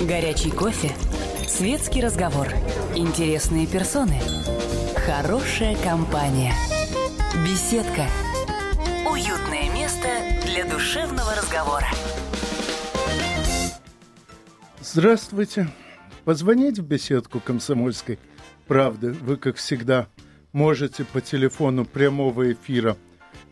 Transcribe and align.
Горячий 0.00 0.50
кофе. 0.50 0.90
Светский 1.46 2.00
разговор. 2.00 2.48
Интересные 2.96 3.66
персоны. 3.66 4.18
Хорошая 4.96 5.76
компания. 5.76 6.54
Беседка. 7.44 8.06
Уютное 9.06 9.70
место 9.74 10.08
для 10.46 10.64
душевного 10.64 11.34
разговора. 11.34 11.86
Здравствуйте. 14.80 15.68
Позвонить 16.24 16.78
в 16.78 16.86
беседку 16.86 17.38
комсомольской 17.38 18.18
правды 18.66 19.12
вы, 19.12 19.36
как 19.36 19.56
всегда, 19.56 20.06
можете 20.52 21.04
по 21.04 21.20
телефону 21.20 21.84
прямого 21.84 22.50
эфира 22.52 22.96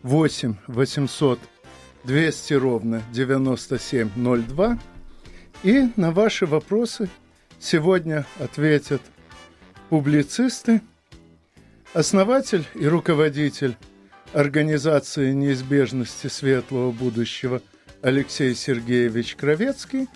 8 0.01 0.55
800 0.65 1.39
200 2.05 2.53
ровно 2.53 3.03
9702. 3.11 4.79
И 5.61 5.89
на 5.97 6.11
ваши 6.11 6.45
вопросы 6.45 7.09
сегодня 7.59 8.25
ответят 8.39 9.01
публицисты, 9.89 10.81
основатель 11.93 12.65
и 12.75 12.87
руководитель 12.87 13.75
организации 14.31 15.33
неизбежности 15.33 16.27
светлого 16.27 16.91
будущего 16.91 17.61
Алексей 18.01 18.55
Сергеевич 18.55 19.35
Кровецкий 19.35 20.07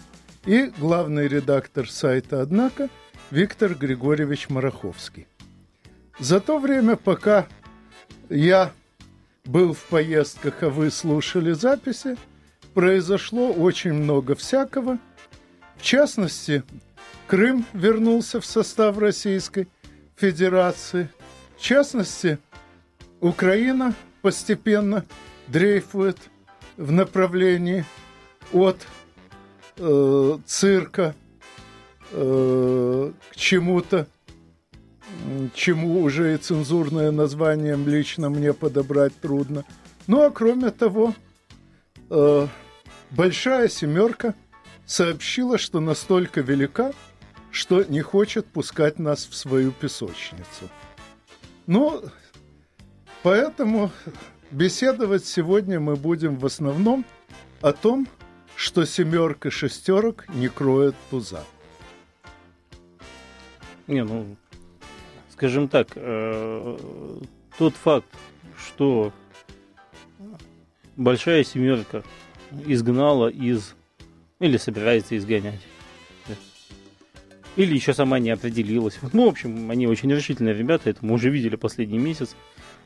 и 0.45 0.71
главный 0.77 1.27
редактор 1.27 1.89
сайта 1.89 2.41
«Однако» 2.41 2.89
Виктор 3.29 3.75
Григорьевич 3.75 4.47
Мараховский. 4.47 5.27
За 6.19 6.39
то 6.39 6.57
время, 6.57 6.95
пока 6.95 7.47
я 8.29 8.71
был 9.43 9.73
в 9.73 9.83
поездках, 9.85 10.63
а 10.63 10.69
вы 10.69 10.89
слушали 10.89 11.51
записи, 11.51 12.15
произошло 12.73 13.51
очень 13.51 13.93
много 13.93 14.35
всякого. 14.35 14.99
В 15.83 15.85
частности, 15.85 16.63
Крым 17.27 17.65
вернулся 17.73 18.39
в 18.39 18.45
состав 18.45 18.97
Российской 18.97 19.67
Федерации. 20.15 21.09
В 21.57 21.61
частности, 21.61 22.37
Украина 23.19 23.93
постепенно 24.21 25.03
дрейфует 25.47 26.17
в 26.77 26.93
направлении 26.93 27.83
от 28.53 28.77
э, 29.75 30.37
цирка 30.45 31.15
э, 32.13 33.11
к 33.31 33.35
чему-то 33.35 34.07
чему 35.53 36.01
уже 36.01 36.35
и 36.35 36.37
цензурное 36.37 37.11
название 37.11 37.75
лично 37.75 38.29
мне 38.29 38.53
подобрать 38.53 39.19
трудно. 39.19 39.65
Ну 40.07 40.21
а 40.21 40.31
кроме 40.31 40.71
того, 40.71 41.13
э, 42.09 42.47
большая 43.11 43.67
семерка 43.67 44.33
сообщила, 44.85 45.57
что 45.57 45.79
настолько 45.79 46.41
велика, 46.41 46.93
что 47.51 47.83
не 47.83 48.01
хочет 48.01 48.45
пускать 48.47 48.99
нас 48.99 49.25
в 49.25 49.35
свою 49.35 49.71
песочницу. 49.71 50.69
Ну, 51.67 52.03
поэтому 53.21 53.91
беседовать 54.51 55.25
сегодня 55.25 55.79
мы 55.79 55.95
будем 55.95 56.37
в 56.37 56.45
основном 56.45 57.05
о 57.61 57.71
том, 57.71 58.07
что 58.55 58.85
семерка 58.85 59.49
шестерок 59.49 60.27
не 60.29 60.47
кроет 60.47 60.95
туза. 61.09 61.43
Не, 63.87 64.03
ну, 64.03 64.35
скажем 65.31 65.67
так, 65.67 65.89
э, 65.95 66.77
тот 67.57 67.75
факт, 67.75 68.07
что 68.57 69.11
большая 70.95 71.43
семерка 71.43 72.03
изгнала 72.65 73.27
из 73.27 73.75
или 74.43 74.57
собирается 74.57 75.17
изгонять. 75.17 75.61
Или 77.55 77.75
еще 77.75 77.93
сама 77.93 78.19
не 78.19 78.29
определилась. 78.29 78.99
Ну, 79.13 79.25
в 79.25 79.29
общем, 79.29 79.71
они 79.71 79.87
очень 79.87 80.11
решительные 80.11 80.53
ребята, 80.53 80.89
это 80.89 81.05
мы 81.05 81.13
уже 81.13 81.29
видели 81.29 81.55
последний 81.55 81.99
месяц. 81.99 82.35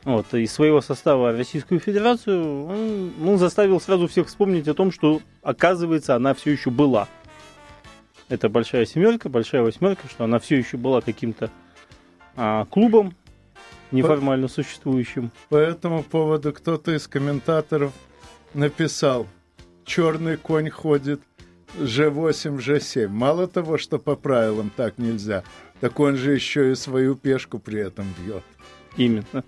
Вот, 0.04 0.32
из 0.34 0.52
своего 0.52 0.80
состава 0.80 1.32
Российскую 1.32 1.80
Федерацию 1.80 2.66
он, 2.66 3.12
он 3.26 3.38
заставил 3.38 3.80
сразу 3.80 4.06
всех 4.06 4.28
вспомнить 4.28 4.68
о 4.68 4.74
том, 4.74 4.92
что, 4.92 5.20
оказывается, 5.42 6.14
она 6.14 6.32
все 6.34 6.52
еще 6.52 6.70
была. 6.70 7.08
Это 8.28 8.48
большая 8.48 8.86
семерка, 8.86 9.28
большая 9.28 9.62
восьмерка, 9.62 10.06
что 10.06 10.24
она 10.24 10.38
все 10.38 10.58
еще 10.58 10.76
была 10.76 11.00
каким-то 11.00 11.50
а, 12.36 12.66
клубом, 12.66 13.16
неформально 13.90 14.46
по, 14.46 14.52
существующим. 14.52 15.32
По 15.48 15.56
этому 15.56 16.04
поводу 16.04 16.52
кто-то 16.52 16.94
из 16.94 17.08
комментаторов 17.08 17.92
написал, 18.54 19.26
черный 19.84 20.36
конь 20.36 20.70
ходит 20.70 21.20
G8, 21.76 22.58
G7. 22.58 23.08
Мало 23.08 23.46
того, 23.46 23.78
что 23.78 23.98
по 23.98 24.16
правилам 24.16 24.70
так 24.74 24.98
нельзя, 24.98 25.44
так 25.80 25.98
он 26.00 26.16
же 26.16 26.32
еще 26.32 26.72
и 26.72 26.74
свою 26.74 27.14
пешку 27.14 27.58
при 27.58 27.80
этом 27.80 28.06
бьет. 28.18 28.44
Именно. 28.96 29.44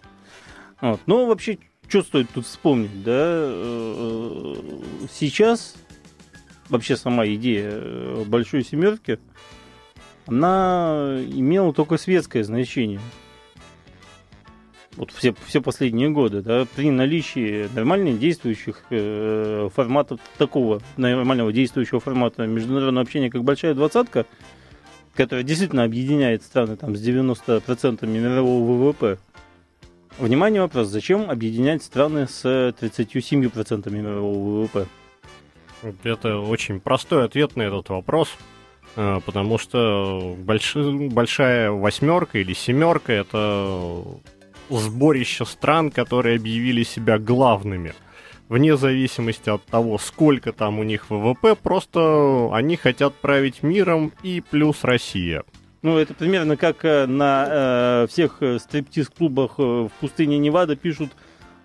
Вот. 0.80 1.00
Но 1.06 1.26
вообще, 1.26 1.58
что 1.88 2.02
стоит 2.02 2.28
тут 2.30 2.46
вспомнить, 2.46 3.02
да? 3.02 3.12
Э, 3.14 4.54
сейчас 5.12 5.74
вообще 6.68 6.96
сама 6.96 7.26
идея 7.26 7.70
э, 7.72 8.24
большой 8.26 8.64
семерки– 8.64 9.18
она 10.30 11.18
имела 11.26 11.72
только 11.72 11.96
светское 11.96 12.44
значение. 12.44 13.00
Вот 14.96 15.12
все, 15.12 15.34
все 15.46 15.60
последние 15.60 16.10
годы, 16.10 16.42
да, 16.42 16.66
при 16.74 16.90
наличии 16.90 17.68
нормально 17.74 18.12
действующих 18.12 18.82
э, 18.90 19.68
форматов, 19.72 20.20
такого 20.36 20.82
нормального 20.96 21.52
действующего 21.52 22.00
формата 22.00 22.46
международного 22.46 23.02
общения, 23.04 23.30
как 23.30 23.44
Большая 23.44 23.74
Двадцатка, 23.74 24.26
которая 25.14 25.44
действительно 25.44 25.84
объединяет 25.84 26.42
страны 26.42 26.76
там, 26.76 26.96
с 26.96 27.06
90% 27.06 28.04
мирового 28.06 28.90
ВВП. 28.90 29.18
Внимание, 30.18 30.60
вопрос, 30.60 30.88
зачем 30.88 31.30
объединять 31.30 31.84
страны 31.84 32.26
с 32.26 32.44
37% 32.44 33.90
мирового 33.90 34.62
ВВП? 34.62 34.86
Это 36.02 36.38
очень 36.38 36.80
простой 36.80 37.24
ответ 37.24 37.54
на 37.56 37.62
этот 37.62 37.88
вопрос. 37.88 38.36
А, 38.96 39.20
потому 39.20 39.58
что 39.58 40.36
больш... 40.38 40.74
большая 40.74 41.70
восьмерка 41.70 42.38
или 42.38 42.52
семерка 42.54 43.12
это 43.12 44.04
сборище 44.78 45.44
стран, 45.44 45.90
которые 45.90 46.36
объявили 46.36 46.82
себя 46.82 47.18
главными. 47.18 47.94
Вне 48.48 48.76
зависимости 48.76 49.48
от 49.48 49.64
того, 49.64 49.98
сколько 49.98 50.52
там 50.52 50.78
у 50.78 50.82
них 50.82 51.08
ВВП, 51.08 51.54
просто 51.54 52.50
они 52.52 52.76
хотят 52.76 53.14
править 53.14 53.62
миром 53.62 54.12
и 54.22 54.40
плюс 54.40 54.82
Россия. 54.82 55.44
Ну, 55.82 55.96
это 55.96 56.14
примерно 56.14 56.56
как 56.56 56.84
э, 56.84 57.06
на 57.06 57.46
э, 57.48 58.06
всех 58.08 58.38
э, 58.40 58.58
стриптиз-клубах 58.58 59.52
э, 59.58 59.62
в 59.62 59.90
пустыне 60.00 60.36
Невада 60.38 60.76
пишут 60.76 61.10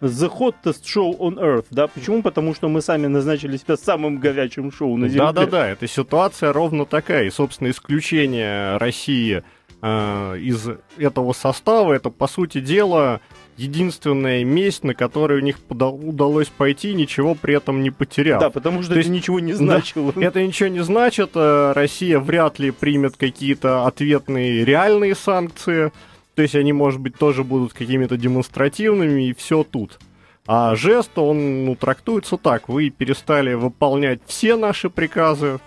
The 0.01 0.29
hottest 0.29 0.83
show 0.83 1.17
on 1.17 1.39
earth, 1.39 1.65
да? 1.71 1.87
Почему? 1.87 2.21
Потому 2.21 2.53
что 2.53 2.67
мы 2.67 2.81
сами 2.81 3.07
назначили 3.07 3.57
себя 3.57 3.77
самым 3.77 4.19
горячим 4.19 4.71
шоу 4.71 4.97
на 4.97 5.07
Земле. 5.07 5.31
Да-да-да, 5.31 5.67
эта 5.69 5.87
ситуация 5.87 6.53
ровно 6.53 6.85
такая. 6.85 7.25
И, 7.25 7.29
собственно, 7.29 7.69
исключение 7.69 8.77
России 8.77 9.43
э, 9.81 10.37
из 10.39 10.67
этого 10.97 11.33
состава, 11.33 11.93
это, 11.93 12.09
по 12.09 12.27
сути 12.27 12.59
дела, 12.59 13.21
единственная 13.57 14.43
месть, 14.43 14.83
на 14.83 14.93
которой 14.93 15.39
у 15.39 15.41
них 15.41 15.57
удалось 15.69 16.47
пойти, 16.47 16.93
ничего 16.93 17.35
при 17.35 17.55
этом 17.55 17.81
не 17.81 17.91
потеряв. 17.91 18.41
Да, 18.41 18.49
потому 18.49 18.81
что 18.81 18.93
То 18.93 18.99
это 18.99 19.07
есть, 19.07 19.09
ничего 19.09 19.39
не 19.39 19.53
значило. 19.53 20.11
Да, 20.13 20.21
это 20.25 20.45
ничего 20.45 20.69
не 20.69 20.81
значит. 20.81 21.31
Э, 21.35 21.71
Россия 21.73 22.19
вряд 22.19 22.59
ли 22.59 22.71
примет 22.71 23.15
какие-то 23.17 23.85
ответные 23.85 24.65
реальные 24.65 25.15
санкции. 25.15 25.91
То 26.35 26.41
есть 26.41 26.55
они, 26.55 26.73
может 26.73 26.99
быть, 26.99 27.17
тоже 27.17 27.43
будут 27.43 27.73
какими-то 27.73 28.17
демонстративными, 28.17 29.29
и 29.29 29.33
все 29.33 29.63
тут. 29.63 29.99
А 30.47 30.75
жест, 30.75 31.17
он 31.17 31.65
ну, 31.65 31.75
трактуется 31.75 32.37
так. 32.37 32.69
Вы 32.69 32.89
перестали 32.89 33.53
выполнять 33.53 34.19
все 34.27 34.55
наши 34.57 34.89
приказы, 34.89 35.59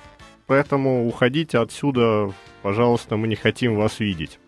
поэтому 0.47 1.09
уходите 1.09 1.59
отсюда, 1.59 2.33
пожалуйста, 2.69 3.17
мы 3.17 3.29
не 3.29 3.35
хотим 3.35 3.77
вас 3.77 3.99
видеть. 3.99 4.39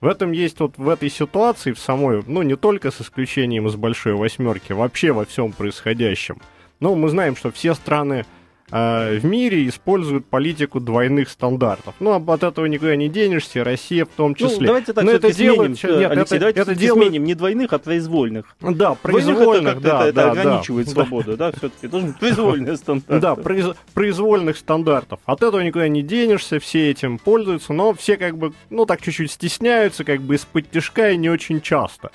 В 0.00 0.08
этом 0.08 0.32
есть 0.32 0.58
вот 0.58 0.78
в 0.78 0.88
этой 0.88 1.08
ситуации, 1.08 1.70
в 1.70 1.78
самой, 1.78 2.24
ну 2.26 2.42
не 2.42 2.56
только 2.56 2.90
с 2.90 3.00
исключением 3.00 3.68
из 3.68 3.76
большой 3.76 4.14
восьмерки, 4.14 4.72
вообще 4.72 5.12
во 5.12 5.24
всем 5.24 5.52
происходящем. 5.52 6.38
Ну, 6.80 6.96
мы 6.96 7.08
знаем, 7.08 7.36
что 7.36 7.52
все 7.52 7.74
страны 7.74 8.26
в 8.72 9.24
мире 9.24 9.68
используют 9.68 10.24
политику 10.24 10.80
двойных 10.80 11.28
стандартов. 11.28 11.94
Ну, 12.00 12.12
от 12.14 12.42
этого 12.42 12.64
никуда 12.64 12.96
не 12.96 13.10
денешься, 13.10 13.62
Россия 13.62 14.06
в 14.06 14.08
том 14.08 14.30
ну, 14.30 14.34
числе. 14.34 14.60
Ну, 14.60 14.66
давайте 14.66 14.92
так 14.94 15.04
Но 15.04 15.10
это 15.10 15.32
делают, 15.32 15.78
сменим, 15.78 15.98
нет, 15.98 16.10
Алексей, 16.10 16.36
это, 16.36 16.38
давайте 16.40 16.60
это 16.60 16.74
делают... 16.74 17.04
сменим 17.04 17.24
не 17.24 17.34
двойных, 17.34 17.72
а 17.74 17.78
произвольных. 17.78 18.56
Да, 18.60 18.94
произвольных, 18.94 19.74
это, 19.74 19.80
да, 19.82 20.06
это, 20.06 20.12
да, 20.14 20.22
это 20.22 20.30
ограничивает 20.30 20.86
да, 20.86 20.92
свободу, 20.92 21.36
да, 21.36 21.52
все-таки. 21.52 21.86
Должен 21.86 22.14
произвольные 22.14 22.76
стандарты. 22.78 23.20
Да, 23.20 23.34
произ, 23.34 23.66
произвольных 23.92 24.56
стандартов. 24.56 25.20
От 25.26 25.42
этого 25.42 25.60
никуда 25.60 25.88
не 25.88 26.02
денешься, 26.02 26.58
все 26.58 26.90
этим 26.90 27.18
пользуются, 27.18 27.74
но 27.74 27.92
все 27.92 28.16
как 28.16 28.38
бы, 28.38 28.54
ну, 28.70 28.86
так 28.86 29.02
чуть-чуть 29.02 29.30
стесняются, 29.30 30.04
как 30.04 30.22
бы 30.22 30.36
из-под 30.36 30.70
тяжка 30.70 31.10
и 31.10 31.18
не 31.18 31.28
очень 31.28 31.60
часто. 31.60 32.10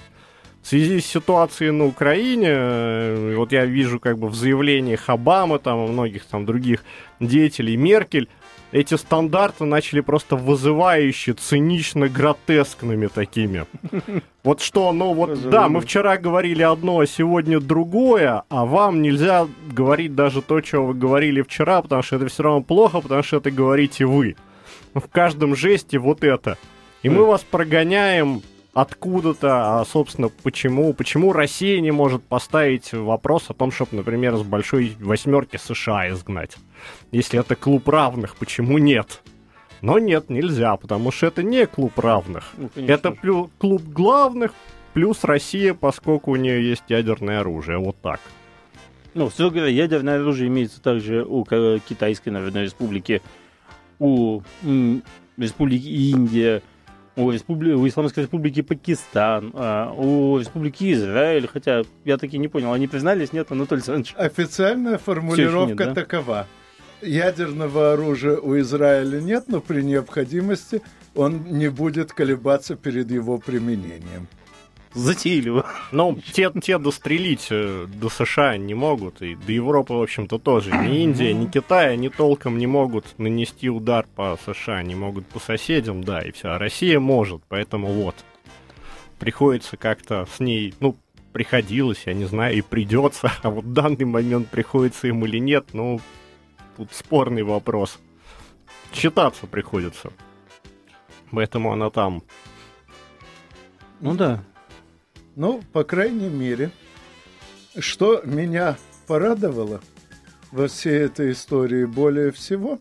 В 0.67 0.69
связи 0.69 0.99
с 0.99 1.05
ситуацией 1.05 1.71
на 1.71 1.85
Украине, 1.85 2.49
э, 2.49 3.35
вот 3.37 3.53
я 3.53 3.63
вижу 3.63 4.01
как 4.01 4.17
бы 4.17 4.27
в 4.27 4.35
заявлениях 4.35 5.07
Обамы, 5.07 5.59
там, 5.59 5.85
и 5.85 5.87
многих 5.87 6.25
там 6.25 6.45
других 6.45 6.83
деятелей, 7.21 7.77
Меркель, 7.77 8.27
эти 8.73 8.95
стандарты 8.95 9.63
начали 9.63 10.01
просто 10.01 10.35
вызывающе, 10.35 11.35
цинично, 11.35 12.09
гротескными 12.09 13.07
такими. 13.07 13.65
Вот 14.43 14.61
что, 14.61 14.91
ну 14.91 15.13
вот, 15.13 15.49
да, 15.49 15.69
мы 15.69 15.79
вчера 15.79 16.17
говорили 16.17 16.63
одно, 16.63 16.99
а 16.99 17.07
сегодня 17.07 17.61
другое, 17.61 18.43
а 18.49 18.65
вам 18.65 19.01
нельзя 19.01 19.47
говорить 19.71 20.15
даже 20.15 20.41
то, 20.41 20.61
что 20.61 20.85
вы 20.85 20.93
говорили 20.93 21.43
вчера, 21.43 21.81
потому 21.81 22.03
что 22.03 22.17
это 22.17 22.27
все 22.27 22.43
равно 22.43 22.61
плохо, 22.61 22.99
потому 22.99 23.23
что 23.23 23.37
это 23.37 23.51
говорите 23.51 24.05
вы. 24.05 24.35
В 24.93 25.07
каждом 25.09 25.55
жесте 25.55 25.97
вот 25.97 26.25
это. 26.25 26.57
И 27.03 27.09
мы 27.09 27.23
вас 27.23 27.45
прогоняем 27.49 28.41
откуда-то, 28.73 29.79
а, 29.79 29.85
собственно, 29.85 30.29
почему? 30.29 30.93
Почему 30.93 31.33
Россия 31.33 31.79
не 31.81 31.91
может 31.91 32.23
поставить 32.23 32.93
вопрос 32.93 33.49
о 33.49 33.53
том, 33.53 33.71
чтобы, 33.71 33.95
например, 33.95 34.35
с 34.37 34.43
большой 34.43 34.95
восьмерки 34.99 35.57
США 35.57 36.09
изгнать? 36.09 36.57
Если 37.11 37.39
это 37.39 37.55
клуб 37.55 37.87
равных, 37.87 38.35
почему 38.35 38.77
нет? 38.77 39.21
Но 39.81 39.99
нет, 39.99 40.29
нельзя, 40.29 40.75
потому 40.75 41.11
что 41.11 41.27
это 41.27 41.43
не 41.43 41.65
клуб 41.67 41.97
равных. 41.99 42.51
Ну, 42.57 42.69
это 42.75 43.11
плюс, 43.11 43.49
клуб 43.59 43.83
главных 43.83 44.53
плюс 44.93 45.23
Россия, 45.23 45.73
поскольку 45.75 46.31
у 46.31 46.35
нее 46.35 46.67
есть 46.67 46.83
ядерное 46.87 47.41
оружие. 47.41 47.77
Вот 47.77 47.95
так. 48.01 48.19
Ну, 49.13 49.29
строго 49.29 49.55
говоря, 49.55 49.71
ядерное 49.71 50.19
оружие 50.19 50.47
имеется 50.47 50.81
также 50.81 51.23
у 51.23 51.43
Китайской 51.45 52.29
Народной 52.29 52.63
Республики, 52.63 53.21
у 53.99 54.41
Республики 55.37 55.87
Индия, 55.87 56.61
у, 57.17 57.31
Республи... 57.31 57.73
у 57.73 57.87
Исламской 57.87 58.23
Республики 58.23 58.61
Пакистан, 58.61 59.51
а, 59.53 59.91
у 59.91 60.37
Республики 60.37 60.93
Израиль, 60.93 61.47
хотя 61.51 61.81
я 62.05 62.17
таки 62.17 62.37
не 62.37 62.47
понял, 62.47 62.71
они 62.71 62.87
признались, 62.87 63.33
нет, 63.33 63.51
Анатолий 63.51 63.79
Александрович? 63.79 64.13
Официальная 64.17 64.97
формулировка 64.97 65.85
нет, 65.85 65.93
да? 65.93 66.01
такова. 66.01 66.47
Ядерного 67.01 67.93
оружия 67.93 68.37
у 68.37 68.57
Израиля 68.59 69.19
нет, 69.19 69.45
но 69.47 69.61
при 69.61 69.81
необходимости 69.81 70.81
он 71.15 71.43
не 71.45 71.69
будет 71.69 72.13
колебаться 72.13 72.75
перед 72.75 73.11
его 73.11 73.37
применением 73.37 74.27
затейливо. 74.97 75.65
Ну, 75.91 76.19
те, 76.33 76.51
те 76.61 76.77
дострелить 76.77 77.47
э, 77.49 77.85
до 77.88 78.09
США 78.09 78.57
не 78.57 78.73
могут, 78.73 79.21
и 79.21 79.35
до 79.35 79.51
Европы, 79.51 79.94
в 79.94 80.01
общем-то, 80.01 80.39
тоже. 80.39 80.71
Ни 80.71 81.03
Индия, 81.03 81.33
ни 81.33 81.45
Китай, 81.45 81.94
они 81.94 82.09
толком 82.09 82.57
не 82.57 82.67
могут 82.67 83.17
нанести 83.17 83.69
удар 83.69 84.05
по 84.15 84.38
США, 84.45 84.83
не 84.83 84.95
могут 84.95 85.25
по 85.27 85.39
соседям, 85.39 86.03
да, 86.03 86.21
и 86.21 86.31
все. 86.31 86.49
А 86.49 86.57
Россия 86.57 86.99
может, 86.99 87.41
поэтому 87.47 87.88
вот. 87.88 88.15
Приходится 89.19 89.77
как-то 89.77 90.27
с 90.35 90.39
ней, 90.39 90.73
ну, 90.79 90.95
приходилось, 91.33 92.03
я 92.05 92.13
не 92.13 92.25
знаю, 92.25 92.55
и 92.55 92.61
придется, 92.61 93.31
а 93.43 93.50
вот 93.50 93.65
в 93.65 93.73
данный 93.73 94.05
момент 94.05 94.50
приходится 94.50 95.07
им 95.07 95.25
или 95.25 95.38
нет, 95.38 95.69
ну, 95.73 96.01
тут 96.75 96.91
спорный 96.91 97.43
вопрос. 97.43 98.00
Считаться 98.93 99.47
приходится. 99.47 100.11
Поэтому 101.31 101.73
она 101.73 101.89
там. 101.89 102.23
Ну 104.00 104.13
да, 104.15 104.43
ну, 105.38 105.62
по 105.72 105.84
крайней 105.84 106.30
мере, 106.30 106.72
что 107.78 108.22
меня 108.25 108.75
порадовало 109.06 109.81
во 110.51 110.68
всей 110.68 111.01
этой 111.01 111.31
истории 111.31 111.86
более 111.86 112.31
всего, 112.31 112.80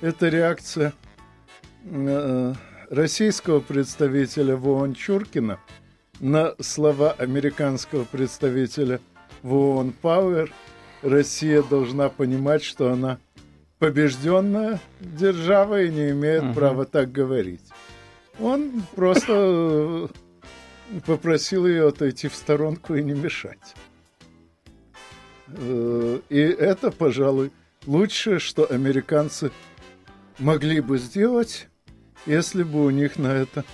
это 0.00 0.30
реакция 0.30 0.94
э, 1.84 2.54
российского 2.88 3.60
представителя 3.60 4.56
в 4.56 4.68
ООН 4.68 4.94
Чуркина 4.94 5.60
на 6.18 6.54
слова 6.60 7.12
американского 7.12 8.04
представителя 8.04 8.98
в 9.42 9.54
ООН 9.54 9.92
Пауэр. 10.00 10.50
Россия 11.02 11.62
должна 11.62 12.08
понимать, 12.08 12.62
что 12.62 12.90
она 12.90 13.18
побежденная 13.78 14.80
держава 14.98 15.82
и 15.82 15.90
не 15.90 16.12
имеет 16.12 16.42
угу. 16.42 16.54
права 16.54 16.84
так 16.86 17.12
говорить. 17.12 17.60
Он 18.40 18.82
просто 18.94 20.08
попросил 21.00 21.66
ее 21.66 21.88
отойти 21.88 22.28
в 22.28 22.34
сторонку 22.34 22.94
и 22.94 23.02
не 23.02 23.12
мешать. 23.12 23.74
Э, 25.48 26.20
и 26.28 26.38
это, 26.38 26.90
пожалуй, 26.90 27.50
лучшее, 27.86 28.38
что 28.38 28.70
американцы 28.70 29.50
могли 30.38 30.80
бы 30.80 30.98
сделать, 30.98 31.68
если 32.26 32.62
бы 32.62 32.84
у 32.84 32.90
них 32.90 33.18
на 33.18 33.28
это 33.28 33.64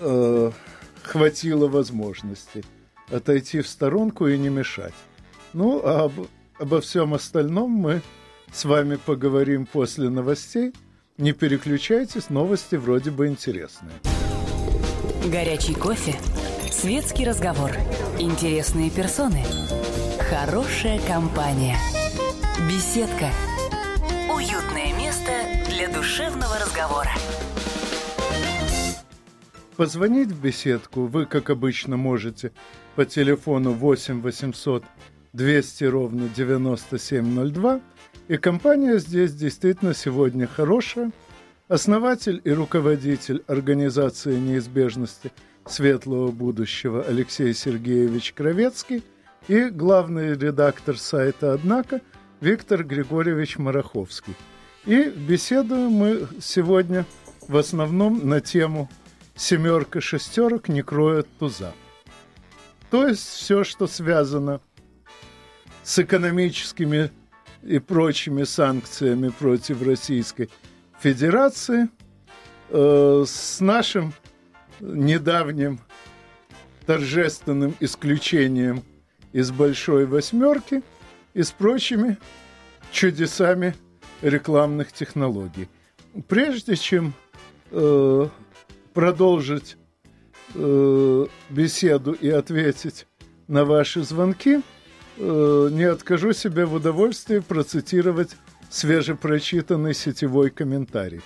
э, 0.00 0.50
хватило 1.02 1.68
возможности 1.68 2.64
отойти 3.10 3.60
в 3.60 3.68
сторонку 3.68 4.28
и 4.28 4.38
не 4.38 4.48
мешать. 4.48 4.94
Ну, 5.52 5.82
а 5.84 6.04
об, 6.04 6.12
обо 6.58 6.80
всем 6.80 7.14
остальном 7.14 7.70
мы 7.70 8.02
с 8.52 8.64
вами 8.64 8.96
поговорим 8.96 9.66
после 9.66 10.08
новостей. 10.08 10.72
Не 11.18 11.32
переключайтесь, 11.32 12.30
новости 12.30 12.76
вроде 12.76 13.10
бы 13.10 13.26
интересные. 13.26 13.92
Горячий 15.24 15.74
кофе, 15.74 16.14
светский 16.72 17.26
разговор, 17.26 17.70
интересные 18.18 18.90
персоны, 18.90 19.44
хорошая 20.18 20.98
компания, 21.06 21.76
беседка, 22.66 23.28
уютное 24.34 24.96
место 24.96 25.30
для 25.68 25.88
душевного 25.88 26.58
разговора. 26.58 27.10
Позвонить 29.76 30.28
в 30.28 30.40
беседку 30.40 31.02
вы, 31.06 31.26
как 31.26 31.50
обычно, 31.50 31.98
можете 31.98 32.52
по 32.96 33.04
телефону 33.04 33.72
8 33.72 34.22
800 34.22 34.84
200 35.34 35.84
ровно 35.84 36.28
9702. 36.34 37.80
И 38.28 38.36
компания 38.38 38.98
здесь 38.98 39.34
действительно 39.34 39.92
сегодня 39.92 40.46
хорошая– 40.46 41.12
Основатель 41.70 42.40
и 42.42 42.50
руководитель 42.50 43.44
организации 43.46 44.36
неизбежности 44.36 45.30
светлого 45.68 46.32
будущего 46.32 47.04
Алексей 47.04 47.54
Сергеевич 47.54 48.32
Кровецкий 48.32 49.04
и 49.46 49.66
главный 49.66 50.36
редактор 50.36 50.98
сайта 50.98 51.52
«Однако» 51.52 52.00
Виктор 52.40 52.82
Григорьевич 52.82 53.56
Мараховский. 53.56 54.34
И 54.84 55.12
беседуем 55.14 55.92
мы 55.92 56.26
сегодня 56.40 57.06
в 57.46 57.56
основном 57.56 58.28
на 58.28 58.40
тему 58.40 58.90
«Семерка 59.36 60.00
шестерок 60.00 60.68
не 60.68 60.82
кроет 60.82 61.28
туза». 61.38 61.72
То 62.90 63.06
есть 63.06 63.28
все, 63.28 63.62
что 63.62 63.86
связано 63.86 64.60
с 65.84 66.00
экономическими 66.00 67.12
и 67.62 67.78
прочими 67.78 68.42
санкциями 68.42 69.28
против 69.28 69.86
Российской 69.86 70.50
Федерации 71.00 71.88
э, 72.68 73.24
с 73.26 73.60
нашим 73.60 74.12
недавним 74.80 75.80
торжественным 76.84 77.74
исключением 77.80 78.82
из 79.32 79.50
Большой 79.50 80.04
Восьмерки 80.04 80.82
и 81.32 81.42
с 81.42 81.52
прочими 81.52 82.18
чудесами 82.92 83.74
рекламных 84.20 84.92
технологий. 84.92 85.68
Прежде 86.28 86.76
чем 86.76 87.14
э, 87.70 88.28
продолжить 88.92 89.78
э, 90.54 91.26
беседу 91.48 92.12
и 92.12 92.28
ответить 92.28 93.06
на 93.48 93.64
ваши 93.64 94.02
звонки, 94.02 94.60
э, 95.16 95.68
не 95.72 95.84
откажу 95.84 96.34
себе 96.34 96.66
в 96.66 96.74
удовольствии 96.74 97.38
процитировать 97.38 98.36
свежепрочитанный 98.70 99.94
сетевой 99.94 100.50
комментарий. 100.50 101.20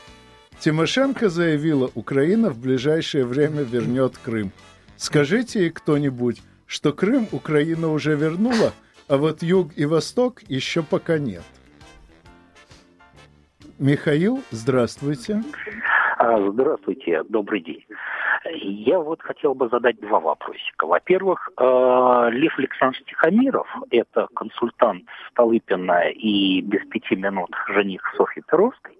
Тимошенко 0.58 1.28
заявила, 1.28 1.90
Украина 1.94 2.50
в 2.50 2.58
ближайшее 2.58 3.24
время 3.24 3.62
вернет 3.62 4.18
Крым. 4.18 4.50
Скажите 4.96 5.60
ей 5.60 5.70
кто-нибудь, 5.70 6.42
что 6.66 6.92
Крым 6.92 7.28
Украина 7.32 7.92
уже 7.92 8.16
вернула, 8.16 8.72
а 9.08 9.18
вот 9.18 9.42
юг 9.42 9.72
и 9.76 9.84
восток 9.84 10.42
еще 10.48 10.82
пока 10.82 11.18
нет. 11.18 11.42
Михаил, 13.78 14.42
здравствуйте. 14.50 15.42
А, 16.18 16.50
здравствуйте, 16.50 17.22
добрый 17.28 17.60
день. 17.60 17.84
Я 18.52 18.98
вот 18.98 19.22
хотел 19.22 19.54
бы 19.54 19.68
задать 19.68 19.98
два 20.00 20.20
вопросика. 20.20 20.86
Во-первых, 20.86 21.50
э, 21.56 22.28
Лев 22.32 22.58
Александрович 22.58 23.04
Тихомиров, 23.06 23.66
это 23.90 24.28
консультант 24.34 25.04
Столыпина 25.30 26.10
и 26.10 26.60
без 26.60 26.86
пяти 26.88 27.16
минут 27.16 27.50
жених 27.68 28.02
Софьи 28.16 28.42
Перовской, 28.46 28.98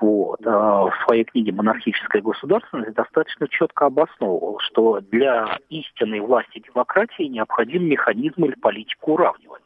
вот, 0.00 0.40
э, 0.44 0.50
в 0.50 0.92
своей 1.04 1.24
книге 1.24 1.52
«Монархическая 1.52 2.22
государственность» 2.22 2.94
достаточно 2.94 3.48
четко 3.48 3.86
обосновывал, 3.86 4.58
что 4.60 5.00
для 5.00 5.58
истинной 5.70 6.20
власти 6.20 6.60
демократии 6.60 7.24
необходим 7.24 7.84
механизм 7.84 8.44
или 8.44 8.54
политика 8.54 9.08
уравнивания. 9.08 9.63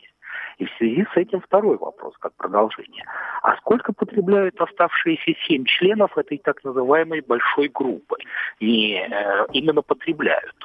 И 0.58 0.64
в 0.66 0.70
связи 0.76 1.06
с 1.14 1.16
этим 1.16 1.40
второй 1.40 1.78
вопрос, 1.78 2.14
как 2.18 2.34
продолжение. 2.34 3.04
А 3.42 3.56
сколько 3.58 3.92
потребляют 3.92 4.60
оставшиеся 4.60 5.38
семь 5.46 5.64
членов 5.64 6.18
этой 6.18 6.38
так 6.38 6.62
называемой 6.64 7.20
большой 7.20 7.68
группы? 7.68 8.16
Не 8.60 9.00
э, 9.00 9.46
именно 9.52 9.82
потребляют. 9.82 10.56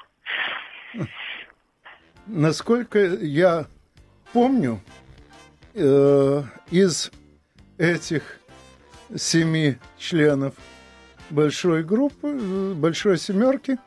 Насколько 2.26 3.00
я 3.00 3.66
помню, 4.32 4.80
э, 5.76 6.42
из 6.72 7.12
этих 7.78 8.40
семи 9.16 9.76
членов 10.00 10.56
большой 11.30 11.84
группы, 11.84 12.30
э, 12.30 12.74
большой 12.74 13.18
семерки, 13.18 13.78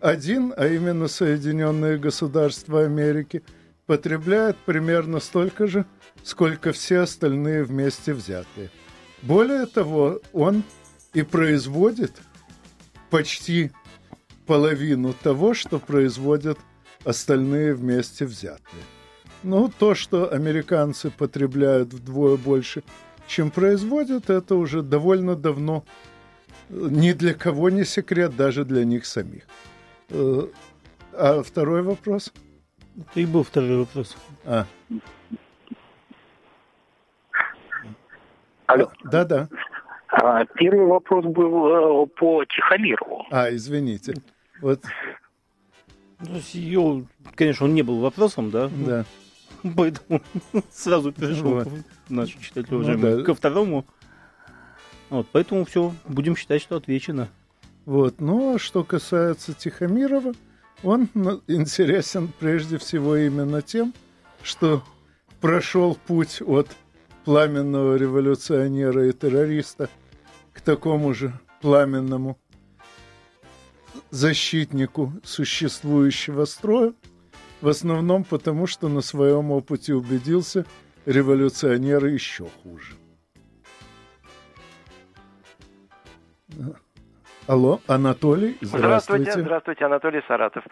один, 0.00 0.54
а 0.56 0.66
именно 0.66 1.08
Соединенные 1.08 1.98
Государства 1.98 2.84
Америки, 2.84 3.42
потребляет 3.86 4.56
примерно 4.64 5.20
столько 5.20 5.66
же, 5.66 5.84
сколько 6.22 6.72
все 6.72 7.00
остальные 7.00 7.64
вместе 7.64 8.14
взятые. 8.14 8.70
Более 9.22 9.66
того, 9.66 10.20
он 10.32 10.62
и 11.12 11.22
производит 11.22 12.12
почти 13.10 13.70
половину 14.46 15.12
того, 15.14 15.54
что 15.54 15.78
производят 15.78 16.58
остальные 17.04 17.74
вместе 17.74 18.26
взятые. 18.26 18.82
Ну, 19.42 19.70
то, 19.78 19.94
что 19.94 20.32
американцы 20.32 21.10
потребляют 21.10 21.92
вдвое 21.92 22.36
больше, 22.36 22.82
чем 23.26 23.50
производят, 23.50 24.30
это 24.30 24.54
уже 24.54 24.82
довольно 24.82 25.36
давно 25.36 25.84
ни 26.70 27.12
для 27.12 27.34
кого 27.34 27.70
не 27.70 27.84
секрет, 27.84 28.36
даже 28.36 28.64
для 28.64 28.84
них 28.84 29.06
самих. 29.06 29.44
Э, 30.10 30.46
а 31.12 31.42
второй 31.42 31.82
вопрос? 31.82 32.32
Это 32.96 33.20
и 33.20 33.26
был 33.26 33.42
второй 33.42 33.78
вопрос. 33.78 34.16
А. 34.44 34.66
Алло. 38.66 38.90
Да-да. 39.04 39.48
А, 40.08 40.44
Первый 40.44 40.86
вопрос 40.86 41.24
был 41.24 42.04
э, 42.04 42.06
по 42.18 42.44
Тихомирову. 42.44 43.26
А, 43.30 43.52
извините. 43.54 44.14
Вот, 44.60 44.80
Ну, 46.20 46.38
с 46.38 46.50
ее, 46.50 47.04
конечно, 47.34 47.66
он 47.66 47.74
не 47.74 47.82
был 47.82 48.00
вопросом, 48.00 48.50
да? 48.50 48.70
да. 48.86 49.04
Поэтому 49.76 50.22
сразу 50.70 51.12
перешел 51.12 51.54
Вот. 51.54 51.68
наш 52.08 52.30
читатель 52.30 52.68
Ну 52.70 52.76
уважаемый 52.78 53.16
да. 53.18 53.22
ко 53.24 53.34
второму. 53.34 53.84
Вот, 55.10 55.26
поэтому 55.32 55.64
все, 55.64 55.92
будем 56.06 56.36
считать, 56.36 56.62
что 56.62 56.76
отвечено. 56.76 57.28
Вот. 57.84 58.20
Ну, 58.20 58.54
а 58.54 58.58
что 58.58 58.84
касается 58.84 59.52
Тихомирова, 59.52 60.32
он 60.84 61.08
интересен 61.48 62.30
прежде 62.38 62.78
всего 62.78 63.16
именно 63.16 63.62
тем, 63.62 63.94
что 64.42 64.82
прошел 65.40 65.98
путь 66.06 66.42
от 66.42 66.68
пламенного 67.24 67.96
революционера 67.96 69.08
и 69.08 69.12
террориста 69.12 69.88
к 70.52 70.60
такому 70.60 71.14
же 71.14 71.32
пламенному 71.60 72.38
защитнику 74.10 75.12
существующего 75.24 76.44
строя, 76.44 76.92
в 77.60 77.68
основном 77.68 78.24
потому, 78.24 78.66
что 78.66 78.88
на 78.88 79.00
своем 79.00 79.50
опыте 79.50 79.94
убедился, 79.94 80.66
революционеры 81.06 82.10
еще 82.10 82.46
хуже. 82.62 82.94
Алло, 87.46 87.78
Анатолий, 87.86 88.56
Здравствуйте, 88.62 89.24
здравствуйте. 89.24 89.40
здравствуйте, 89.40 89.84
Анатолий 89.84 90.22
Саратов. 90.26 90.64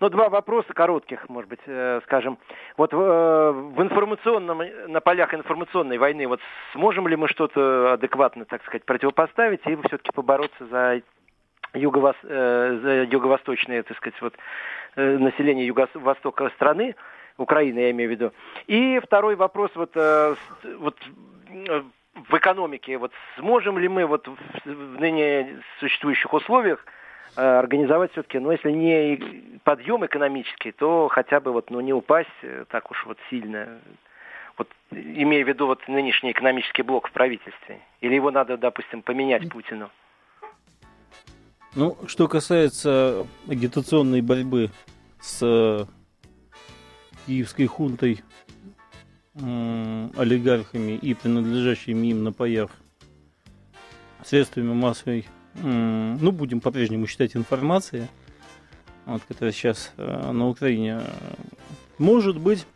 Ну, 0.00 0.08
два 0.08 0.30
вопроса 0.30 0.72
коротких, 0.72 1.28
может 1.28 1.50
быть, 1.50 1.60
э, 1.66 2.00
скажем. 2.04 2.38
Вот 2.78 2.94
в, 2.94 2.98
э, 2.98 3.52
в 3.52 3.82
информационном, 3.82 4.62
на 4.88 5.00
полях 5.00 5.34
информационной 5.34 5.98
войны, 5.98 6.26
вот 6.26 6.40
сможем 6.72 7.06
ли 7.06 7.16
мы 7.16 7.28
что-то 7.28 7.92
адекватно, 7.92 8.46
так 8.46 8.62
сказать, 8.64 8.84
противопоставить 8.86 9.60
и 9.66 9.76
все-таки 9.76 10.10
побороться 10.14 10.66
за, 10.70 11.02
юго 11.74 12.14
э, 12.22 12.78
за 12.82 13.04
юго-восточное, 13.04 13.82
так 13.82 13.96
сказать, 13.98 14.20
вот, 14.22 14.34
э, 14.96 15.18
население 15.18 15.66
юго-востока 15.66 16.48
страны, 16.56 16.94
Украины, 17.36 17.78
я 17.80 17.90
имею 17.90 18.08
в 18.08 18.12
виду. 18.12 18.32
И 18.66 19.00
второй 19.04 19.36
вопрос, 19.36 19.70
вот, 19.74 19.90
э, 19.94 20.34
вот 20.78 20.96
э, 21.50 21.82
в 22.16 22.34
экономике, 22.36 22.98
вот 22.98 23.12
сможем 23.38 23.78
ли 23.78 23.88
мы 23.88 24.06
вот 24.06 24.26
в, 24.26 24.36
в 24.64 25.00
ныне 25.00 25.60
существующих 25.80 26.32
условиях 26.32 26.84
э, 27.36 27.42
организовать 27.42 28.12
все-таки, 28.12 28.38
ну, 28.38 28.50
если 28.50 28.70
не 28.70 29.60
подъем 29.64 30.04
экономический, 30.04 30.72
то 30.72 31.08
хотя 31.08 31.40
бы 31.40 31.52
вот, 31.52 31.70
ну, 31.70 31.80
не 31.80 31.92
упасть 31.92 32.28
э, 32.42 32.64
так 32.68 32.90
уж 32.90 33.04
вот 33.06 33.18
сильно, 33.28 33.78
вот, 34.56 34.68
имея 34.90 35.44
в 35.44 35.48
виду 35.48 35.66
вот 35.66 35.86
нынешний 35.88 36.32
экономический 36.32 36.82
блок 36.82 37.08
в 37.08 37.12
правительстве. 37.12 37.80
Или 38.00 38.14
его 38.14 38.30
надо, 38.30 38.56
допустим, 38.56 39.02
поменять 39.02 39.48
Путину? 39.50 39.90
Ну, 41.74 41.98
что 42.06 42.26
касается 42.26 43.26
агитационной 43.46 44.22
борьбы 44.22 44.70
с 45.20 45.40
э, 45.42 45.84
киевской 47.26 47.66
хунтой, 47.66 48.22
олигархами 49.36 50.92
и 50.92 51.14
принадлежащими 51.14 52.06
им 52.08 52.24
на 52.24 52.32
паях 52.32 52.70
средствами 54.24 54.72
массовой, 54.72 55.26
ну, 55.62 56.32
будем 56.32 56.60
по-прежнему 56.60 57.06
считать 57.06 57.36
информации, 57.36 58.08
вот, 59.06 59.22
которая 59.26 59.52
сейчас 59.52 59.92
э, 59.96 60.32
на 60.32 60.48
Украине, 60.48 61.00
э, 61.00 61.34
может 61.96 62.38
быть, 62.38 62.66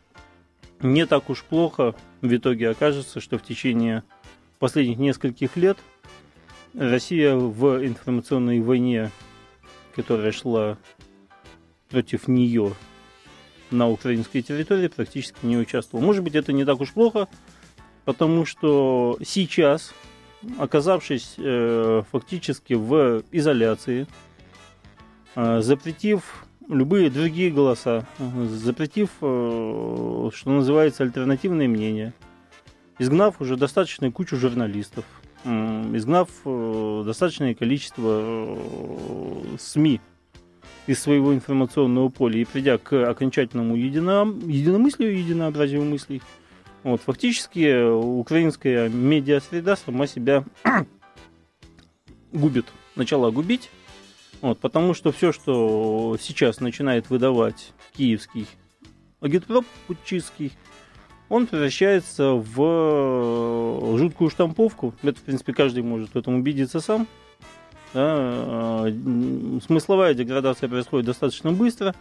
не 0.80 1.04
так 1.04 1.28
уж 1.28 1.42
плохо. 1.42 1.94
В 2.22 2.34
итоге 2.34 2.70
окажется, 2.70 3.20
что 3.20 3.36
в 3.36 3.42
течение 3.42 4.04
последних 4.60 4.98
нескольких 4.98 5.56
лет 5.56 5.76
Россия 6.72 7.34
в 7.34 7.84
информационной 7.84 8.60
войне, 8.60 9.10
которая 9.96 10.30
шла 10.30 10.78
против 11.88 12.28
нее 12.28 12.74
на 13.70 13.88
украинской 13.88 14.42
территории, 14.42 14.88
практически 14.88 15.44
не 15.44 15.56
участвовала. 15.56 16.04
Может 16.04 16.24
быть, 16.24 16.34
это 16.34 16.52
не 16.52 16.64
так 16.64 16.80
уж 16.80 16.92
плохо, 16.92 17.28
потому 18.04 18.44
что 18.44 19.18
сейчас, 19.24 19.92
оказавшись 20.58 21.34
э, 21.38 22.02
фактически 22.10 22.74
в 22.74 23.22
изоляции, 23.30 24.06
э, 25.34 25.60
запретив 25.60 26.46
любые 26.68 27.10
другие 27.10 27.50
голоса, 27.50 28.06
э, 28.18 28.46
запретив, 28.46 29.10
э, 29.20 30.30
что 30.34 30.50
называется, 30.50 31.02
альтернативные 31.02 31.68
мнения, 31.68 32.14
изгнав 32.98 33.40
уже 33.40 33.56
достаточную 33.56 34.12
кучу 34.12 34.36
журналистов, 34.36 35.04
изгнав 35.44 36.28
э, 36.44 37.02
достаточное 37.06 37.54
количество 37.54 38.20
э, 38.22 39.56
СМИ 39.58 40.00
из 40.86 41.00
своего 41.00 41.34
информационного 41.34 42.08
поля 42.08 42.38
и 42.38 42.44
придя 42.44 42.78
к 42.78 43.08
окончательному 43.08 43.76
едино- 43.76 44.50
единомыслию, 44.50 45.18
единообразию 45.18 45.84
мыслей, 45.84 46.22
вот, 46.82 47.02
фактически 47.02 47.60
э, 47.60 47.90
украинская 47.90 48.88
медиасреда 48.88 49.76
сама 49.76 50.06
себя 50.06 50.44
губит, 52.32 52.66
начала 52.96 53.30
губить, 53.30 53.70
вот, 54.40 54.58
потому 54.58 54.94
что 54.94 55.12
все, 55.12 55.32
что 55.32 56.16
сейчас 56.20 56.60
начинает 56.60 57.10
выдавать 57.10 57.72
киевский 57.96 58.46
агитпроп 59.20 59.66
путчистский, 59.86 60.52
он 61.28 61.46
превращается 61.46 62.32
в 62.32 62.56
э, 62.58 63.98
жуткую 63.98 64.30
штамповку. 64.30 64.94
Это, 65.02 65.20
в 65.20 65.22
принципе, 65.22 65.52
каждый 65.52 65.82
может 65.82 66.14
в 66.14 66.18
этом 66.18 66.34
убедиться 66.34 66.80
сам. 66.80 67.06
Да, 67.92 68.84
э, 68.86 69.60
смысловая 69.66 70.14
деградация 70.14 70.68
происходит 70.68 71.06
достаточно 71.06 71.52
быстро. 71.52 71.94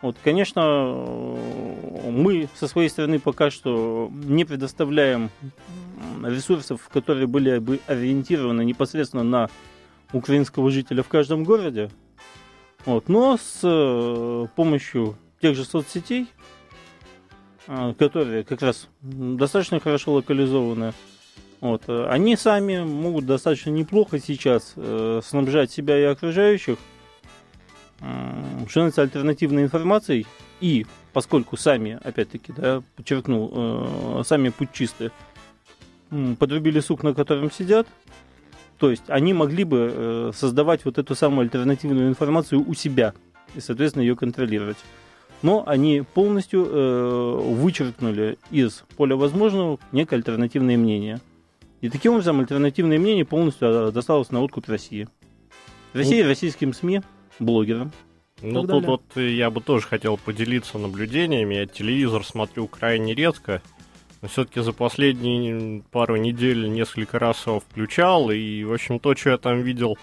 Вот, 0.00 0.16
конечно, 0.22 0.60
э, 0.60 2.10
мы 2.10 2.48
со 2.56 2.66
своей 2.66 2.88
стороны 2.88 3.20
пока 3.20 3.50
что 3.50 4.10
не 4.12 4.44
предоставляем 4.44 5.30
ресурсов, 6.24 6.88
которые 6.92 7.28
были 7.28 7.58
бы 7.58 7.78
ориентированы 7.86 8.64
непосредственно 8.64 9.22
на 9.22 9.48
украинского 10.12 10.70
жителя 10.70 11.02
в 11.02 11.08
каждом 11.08 11.44
городе. 11.44 11.90
Вот, 12.84 13.08
но 13.08 13.36
с 13.36 13.60
э, 13.62 14.46
помощью 14.56 15.16
тех 15.40 15.54
же 15.54 15.64
соцсетей, 15.64 16.26
а, 17.68 17.94
которые 17.94 18.42
как 18.42 18.62
раз 18.62 18.88
достаточно 19.00 19.78
хорошо 19.78 20.14
локализованы, 20.14 20.92
вот, 21.62 21.84
э, 21.86 22.06
они 22.08 22.34
сами 22.34 22.80
могут 22.82 23.24
достаточно 23.24 23.70
неплохо 23.70 24.18
сейчас 24.18 24.72
э, 24.74 25.20
снабжать 25.24 25.70
себя 25.70 25.96
и 25.96 26.02
окружающих 26.02 26.76
м, 28.00 28.66
что 28.68 28.90
альтернативной 28.96 29.62
информацией. 29.62 30.26
И 30.60 30.86
поскольку 31.12 31.56
сами, 31.56 32.00
опять-таки, 32.02 32.52
да, 32.52 32.82
подчеркнул, 32.96 33.52
э, 33.54 34.22
сами 34.26 34.48
путчисты 34.48 35.12
м, 36.10 36.34
подрубили 36.34 36.80
сук, 36.80 37.04
на 37.04 37.14
котором 37.14 37.52
сидят, 37.52 37.86
то 38.78 38.90
есть 38.90 39.04
они 39.06 39.32
могли 39.32 39.62
бы 39.62 39.92
э, 39.94 40.32
создавать 40.34 40.84
вот 40.84 40.98
эту 40.98 41.14
самую 41.14 41.42
альтернативную 41.42 42.08
информацию 42.08 42.68
у 42.68 42.74
себя 42.74 43.14
и, 43.54 43.60
соответственно, 43.60 44.02
ее 44.02 44.16
контролировать. 44.16 44.78
Но 45.42 45.62
они 45.64 46.02
полностью 46.02 46.66
э, 46.68 47.36
вычеркнули 47.54 48.36
из 48.50 48.82
поля 48.96 49.14
возможного 49.14 49.78
некое 49.92 50.16
альтернативное 50.16 50.76
мнение. 50.76 51.20
И 51.82 51.88
таким 51.88 52.12
образом 52.12 52.38
альтернативное 52.38 52.98
мнение 52.98 53.24
полностью 53.24 53.68
э, 53.68 53.90
досталось 53.90 54.30
на 54.30 54.40
откуп 54.40 54.68
России. 54.68 55.08
России, 55.92 56.22
российским 56.22 56.72
СМИ, 56.72 57.02
блогерам, 57.40 57.92
Ну, 58.40 58.66
тут 58.66 58.84
вот 58.84 59.02
я 59.16 59.50
бы 59.50 59.60
тоже 59.60 59.86
хотел 59.86 60.16
поделиться 60.16 60.78
наблюдениями. 60.78 61.56
Я 61.56 61.66
телевизор 61.66 62.24
смотрю 62.24 62.68
крайне 62.68 63.14
редко. 63.14 63.60
Но 64.22 64.28
все-таки 64.28 64.60
за 64.60 64.72
последние 64.72 65.82
пару 65.90 66.14
недель 66.14 66.70
несколько 66.70 67.18
раз 67.18 67.44
его 67.46 67.58
включал. 67.58 68.30
И, 68.30 68.62
в 68.62 68.72
общем, 68.72 69.00
то, 69.00 69.16
что 69.16 69.30
я 69.30 69.36
там 69.36 69.62
видел 69.62 69.98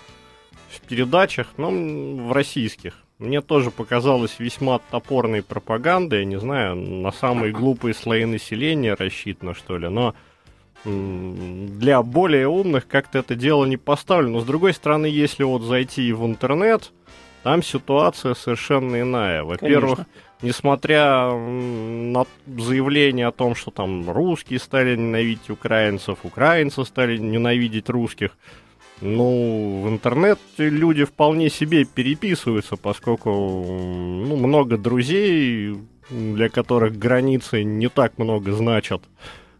в 0.69 0.81
передачах, 0.81 1.47
ну, 1.55 2.27
в 2.27 2.33
российских, 2.33 2.95
мне 3.19 3.41
тоже 3.41 3.71
показалось 3.71 4.37
весьма 4.37 4.79
топорной 4.91 5.41
пропагандой. 5.43 6.19
Я 6.19 6.25
не 6.25 6.39
знаю, 6.39 6.75
на 6.75 7.13
самые 7.13 7.53
глупые 7.53 7.93
слои 7.93 8.25
населения 8.25 8.95
рассчитано, 8.95 9.53
что 9.53 9.77
ли. 9.77 9.87
Но 9.87 10.13
для 10.85 12.01
более 12.01 12.47
умных 12.47 12.87
как-то 12.87 13.19
это 13.19 13.35
дело 13.35 13.65
не 13.65 13.77
поставлено. 13.77 14.37
Но, 14.37 14.39
с 14.41 14.45
другой 14.45 14.73
стороны, 14.73 15.05
если 15.05 15.43
вот 15.43 15.61
зайти 15.63 16.11
в 16.13 16.25
интернет, 16.25 16.91
там 17.43 17.63
ситуация 17.63 18.33
совершенно 18.33 19.01
иная. 19.01 19.43
Во-первых, 19.43 19.99
несмотря 20.41 21.31
на 21.33 22.25
заявление 22.45 23.27
о 23.27 23.31
том, 23.31 23.55
что 23.55 23.71
там 23.71 24.09
русские 24.09 24.59
стали 24.59 24.95
ненавидеть 24.95 25.49
украинцев, 25.49 26.19
украинцы 26.23 26.83
стали 26.85 27.17
ненавидеть 27.17 27.89
русских, 27.89 28.37
ну, 29.01 29.81
в 29.83 29.89
интернет 29.89 30.39
люди 30.57 31.05
вполне 31.05 31.49
себе 31.49 31.85
переписываются, 31.85 32.75
поскольку 32.75 33.31
ну, 33.31 34.35
много 34.35 34.77
друзей, 34.77 35.75
для 36.09 36.49
которых 36.49 36.97
границы 36.97 37.63
не 37.63 37.87
так 37.87 38.17
много 38.17 38.51
значат. 38.51 39.01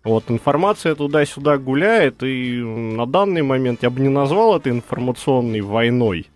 Вот 0.04 0.26
информация 0.30 0.96
туда-сюда 0.96 1.58
гуляет, 1.58 2.24
и 2.24 2.58
на 2.62 3.06
данный 3.06 3.42
момент 3.42 3.84
я 3.84 3.90
бы 3.90 4.00
не 4.02 4.10
назвал 4.10 4.58
это 4.58 4.70
информационной 4.70 5.62
войной 5.62 6.28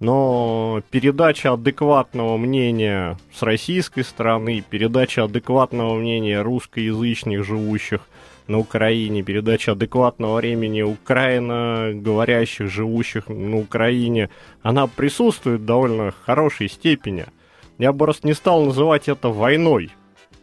но 0.00 0.82
передача 0.90 1.52
адекватного 1.52 2.36
мнения 2.36 3.16
с 3.32 3.42
российской 3.42 4.02
стороны, 4.02 4.62
передача 4.68 5.24
адекватного 5.24 5.94
мнения 5.94 6.42
русскоязычных 6.42 7.44
живущих 7.44 8.02
на 8.46 8.58
Украине, 8.58 9.22
передача 9.22 9.72
адекватного 9.72 10.36
времени 10.36 10.82
украино 10.82 11.92
говорящих, 11.94 12.70
живущих 12.70 13.28
на 13.28 13.56
Украине, 13.56 14.28
она 14.62 14.86
присутствует 14.86 15.62
в 15.62 15.64
довольно 15.64 16.12
хорошей 16.26 16.68
степени. 16.68 17.24
Я 17.78 17.92
бы 17.92 18.00
просто 18.00 18.26
не 18.26 18.34
стал 18.34 18.64
называть 18.64 19.08
это 19.08 19.28
войной. 19.30 19.90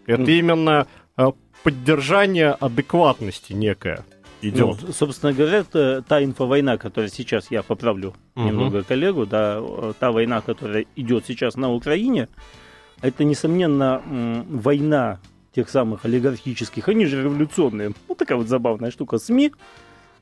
Это 0.07 0.23
mm. 0.23 0.39
именно 0.39 0.87
э, 1.17 1.31
поддержание 1.63 2.51
адекватности 2.51 3.53
некое 3.53 4.03
идет. 4.41 4.79
Ну, 4.81 4.93
собственно 4.93 5.33
говоря, 5.33 5.63
та, 5.63 6.01
та 6.01 6.23
инфовойна, 6.23 6.77
которая 6.77 7.09
сейчас, 7.09 7.51
я 7.51 7.63
поправлю 7.63 8.13
угу. 8.35 8.45
немного 8.45 8.83
коллегу, 8.83 9.25
да, 9.25 9.61
та 9.99 10.11
война, 10.11 10.41
которая 10.41 10.85
идет 10.95 11.25
сейчас 11.27 11.55
на 11.55 11.71
Украине, 11.71 12.27
это, 13.01 13.23
несомненно, 13.23 14.01
война 14.49 15.19
тех 15.53 15.69
самых 15.69 16.05
олигархических, 16.05 16.87
они 16.87 17.05
же 17.05 17.23
революционные, 17.23 17.93
вот 18.07 18.17
такая 18.17 18.37
вот 18.37 18.47
забавная 18.47 18.91
штука, 18.91 19.17
СМИ, 19.17 19.51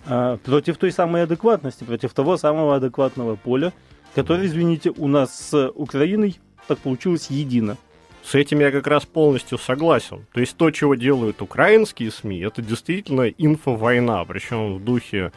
а, 0.08 0.38
против 0.38 0.77
той 0.77 0.91
самой 0.91 1.24
адекватности, 1.24 1.84
против 1.84 2.13
того 2.13 2.38
самого 2.38 2.75
адекватного 2.75 3.36
поля, 3.36 3.74
которое, 4.15 4.48
извините, 4.48 4.91
у 4.98 5.08
нас 5.08 5.50
с 5.50 5.72
Украиной 5.75 6.39
так 6.67 6.79
получилось 6.79 7.27
едино. 7.29 7.77
С 8.23 8.35
этим 8.35 8.59
я 8.59 8.71
как 8.71 8.85
раз 8.88 9.05
полностью 9.05 9.57
согласен. 9.57 10.25
То 10.33 10.39
есть 10.39 10.55
то, 10.55 10.69
чего 10.71 10.95
делают 10.95 11.41
украинские 11.41 12.11
СМИ, 12.11 12.39
это 12.39 12.61
действительно 12.61 13.27
инфовойна, 13.27 14.23
причем 14.25 14.75
в 14.75 14.83
духе 14.83 15.31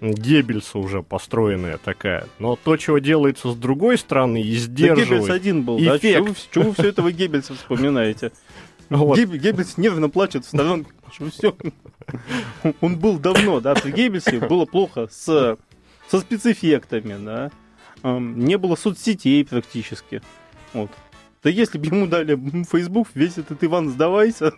Геббельса 0.00 0.78
уже 0.78 1.02
построенная 1.02 1.78
такая. 1.78 2.26
Но 2.40 2.56
то, 2.56 2.76
чего 2.76 2.98
делается 2.98 3.52
с 3.52 3.54
другой 3.54 3.96
стороны, 3.98 4.42
и 4.42 4.54
сдерживает 4.56 5.08
да 5.08 5.14
Геббельс 5.16 5.30
один 5.30 5.62
был, 5.62 5.78
эффект. 5.78 6.02
да? 6.02 6.08
Чего 6.08 6.24
вы, 6.24 6.34
чего 6.52 6.64
вы 6.64 6.74
все 6.74 6.88
этого 6.88 7.12
Геббельса 7.12 7.54
вспоминаете? 7.54 8.32
Вот. 8.90 9.16
Геббельс 9.18 9.78
нервно 9.78 10.10
плачет 10.10 10.44
в 10.44 10.48
сторонке. 10.48 10.90
Все. 11.30 11.56
Он 12.80 12.98
был 12.98 13.18
давно, 13.18 13.60
да, 13.60 13.74
при 13.74 13.92
Геббельсе 13.92 14.40
было 14.40 14.64
плохо 14.64 15.08
с, 15.10 15.56
со 16.08 16.20
спецэффектами, 16.20 17.24
да. 17.24 17.50
Не 18.02 18.58
было 18.58 18.74
соцсетей 18.74 19.44
практически. 19.44 20.20
Вот. 20.72 20.90
Да 21.42 21.50
если 21.50 21.76
бы 21.76 21.86
ему 21.86 22.06
дали 22.06 22.36
Facebook, 22.70 23.08
весь 23.14 23.36
этот 23.36 23.64
Иван 23.64 23.88
сдавайся, 23.88 24.52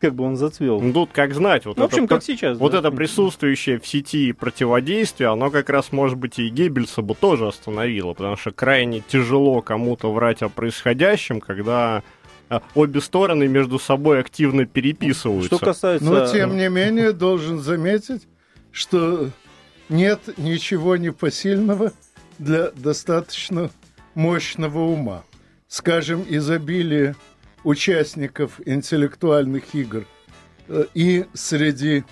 как 0.00 0.14
бы 0.14 0.24
он 0.24 0.36
зацвел. 0.36 0.80
Ну, 0.80 0.92
тут 0.92 1.10
как 1.12 1.32
знать. 1.32 1.64
Вот 1.64 1.76
ну, 1.76 1.84
в 1.84 1.86
общем, 1.86 2.04
это, 2.04 2.16
как 2.16 2.24
сейчас. 2.24 2.58
Вот 2.58 2.72
да. 2.72 2.78
это 2.78 2.90
присутствующее 2.90 3.78
в 3.78 3.86
сети 3.86 4.32
противодействие, 4.32 5.30
оно 5.30 5.50
как 5.50 5.70
раз, 5.70 5.92
может 5.92 6.18
быть, 6.18 6.40
и 6.40 6.48
Геббельса 6.48 7.02
бы 7.02 7.14
тоже 7.14 7.46
остановило, 7.46 8.14
потому 8.14 8.36
что 8.36 8.50
крайне 8.50 9.00
тяжело 9.00 9.62
кому-то 9.62 10.12
врать 10.12 10.42
о 10.42 10.48
происходящем, 10.48 11.40
когда 11.40 12.02
а, 12.48 12.62
обе 12.74 13.00
стороны 13.00 13.46
между 13.46 13.78
собой 13.78 14.18
активно 14.20 14.66
переписываются. 14.66 15.56
Что 15.56 15.64
касается... 15.64 16.04
Но, 16.04 16.26
тем 16.26 16.56
не 16.56 16.68
менее, 16.68 17.12
должен 17.12 17.60
заметить, 17.60 18.26
что 18.72 19.30
нет 19.88 20.20
ничего 20.36 20.96
непосильного 20.96 21.92
для 22.38 22.70
достаточно 22.72 23.70
мощного 24.18 24.80
ума. 24.80 25.22
Скажем, 25.68 26.26
изобилие 26.28 27.14
участников 27.62 28.60
интеллектуальных 28.66 29.74
игр. 29.76 30.06
Э, 30.66 30.86
и 30.92 31.24
среди 31.34 32.04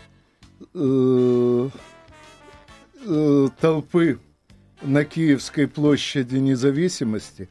э, 0.73 1.69
э, 3.05 3.49
толпы 3.61 4.21
на 4.83 5.05
Киевской 5.05 5.67
площади 5.67 6.37
независимости 6.37 7.49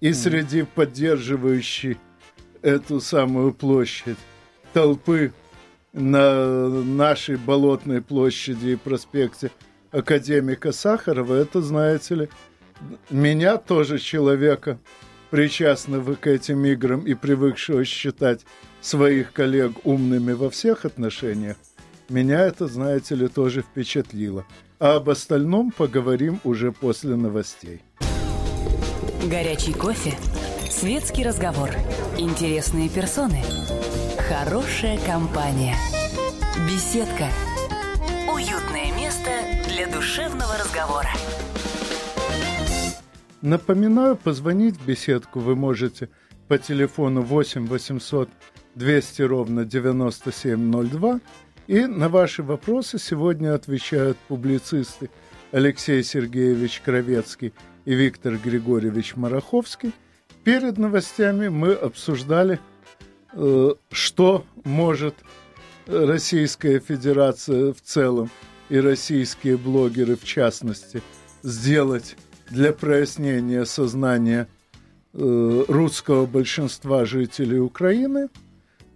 и 0.00 0.14
среди 0.14 0.62
поддерживающей 0.62 1.98
эту 2.62 3.00
самую 3.00 3.52
площадь 3.52 4.16
толпы 4.72 5.34
на 5.92 6.68
нашей 6.68 7.36
Болотной 7.36 8.00
площади 8.00 8.68
и 8.68 8.76
проспекте 8.76 9.50
академика 9.90 10.72
Сахарова, 10.72 11.34
это, 11.34 11.60
знаете 11.60 12.14
ли, 12.14 12.28
меня 13.10 13.56
тоже 13.56 13.98
человека 13.98 14.78
причастного 15.30 16.14
к 16.14 16.26
этим 16.26 16.64
играм 16.64 17.00
и 17.00 17.14
привыкшего 17.14 17.84
считать 17.84 18.40
своих 18.80 19.32
коллег 19.32 19.72
умными 19.84 20.32
во 20.32 20.50
всех 20.50 20.84
отношениях, 20.84 21.56
меня 22.08 22.40
это, 22.40 22.66
знаете 22.66 23.14
ли, 23.14 23.28
тоже 23.28 23.62
впечатлило. 23.62 24.46
А 24.78 24.96
об 24.96 25.10
остальном 25.10 25.72
поговорим 25.72 26.40
уже 26.44 26.72
после 26.72 27.16
новостей. 27.16 27.82
Горячий 29.24 29.72
кофе, 29.72 30.14
светский 30.70 31.24
разговор, 31.24 31.70
интересные 32.16 32.88
персоны, 32.88 33.42
хорошая 34.28 34.98
компания, 35.04 35.76
беседка, 36.70 37.26
уютное 38.32 38.94
место 38.96 39.30
для 39.68 39.88
душевного 39.88 40.56
разговора. 40.56 41.10
Напоминаю, 43.42 44.16
позвонить 44.16 44.76
в 44.76 44.86
беседку 44.86 45.38
вы 45.38 45.54
можете 45.54 46.08
по 46.48 46.58
телефону 46.58 47.22
8 47.22 47.66
800 47.66 48.28
200 48.74 49.22
ровно 49.22 49.64
9702. 49.64 51.20
И 51.68 51.86
на 51.86 52.08
ваши 52.08 52.42
вопросы 52.42 52.98
сегодня 52.98 53.54
отвечают 53.54 54.16
публицисты 54.28 55.10
Алексей 55.52 56.02
Сергеевич 56.02 56.80
Кровецкий 56.84 57.52
и 57.84 57.94
Виктор 57.94 58.36
Григорьевич 58.36 59.14
Мараховский. 59.14 59.92
Перед 60.42 60.78
новостями 60.78 61.48
мы 61.48 61.74
обсуждали, 61.74 62.58
э, 63.34 63.74
что 63.90 64.44
может 64.64 65.14
Российская 65.86 66.80
Федерация 66.80 67.72
в 67.72 67.80
целом 67.82 68.30
и 68.68 68.80
российские 68.80 69.56
блогеры 69.56 70.16
в 70.16 70.24
частности 70.24 71.02
сделать 71.42 72.16
для 72.50 72.72
прояснения 72.72 73.64
сознания 73.64 74.48
э, 75.12 75.64
русского 75.68 76.26
большинства 76.26 77.04
жителей 77.04 77.60
Украины, 77.60 78.28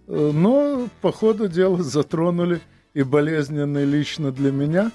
э, 0.07 0.31
но 0.33 0.87
по 1.01 1.11
ходу 1.11 1.47
дела 1.47 1.81
затронули 1.83 2.61
и 2.93 3.03
болезненный 3.03 3.85
лично 3.85 4.31
для 4.31 4.51
меня 4.51 4.91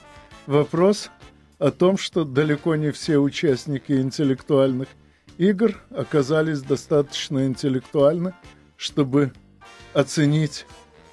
вопрос 0.46 1.10
о 1.58 1.70
том, 1.70 1.96
что 1.96 2.24
далеко 2.24 2.76
не 2.76 2.90
все 2.92 3.18
участники 3.18 3.92
интеллектуальных 3.92 4.88
игр 5.38 5.80
оказались 5.90 6.62
достаточно 6.62 7.46
интеллектуальны, 7.46 8.34
чтобы 8.76 9.32
оценить 9.92 10.66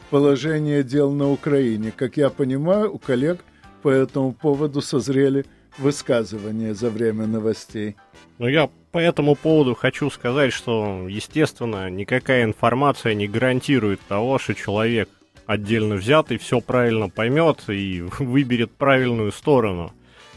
положение 0.09 0.83
дел 0.83 1.11
на 1.11 1.31
Украине. 1.31 1.91
Как 1.95 2.17
я 2.17 2.29
понимаю, 2.29 2.93
у 2.93 2.99
коллег 2.99 3.39
по 3.81 3.89
этому 3.89 4.33
поводу 4.33 4.81
созрели 4.81 5.45
высказывания 5.77 6.73
за 6.73 6.89
время 6.89 7.27
новостей. 7.27 7.95
Ну, 8.37 8.47
я 8.47 8.69
по 8.91 8.97
этому 8.97 9.35
поводу 9.35 9.75
хочу 9.75 10.09
сказать, 10.09 10.53
что, 10.53 11.07
естественно, 11.07 11.89
никакая 11.89 12.43
информация 12.43 13.13
не 13.13 13.27
гарантирует 13.27 13.99
того, 14.07 14.39
что 14.39 14.53
человек 14.53 15.09
отдельно 15.45 15.95
взятый 15.95 16.37
все 16.37 16.59
правильно 16.59 17.09
поймет 17.09 17.63
и 17.67 18.01
выберет 18.19 18.71
правильную 18.71 19.31
сторону. 19.31 19.93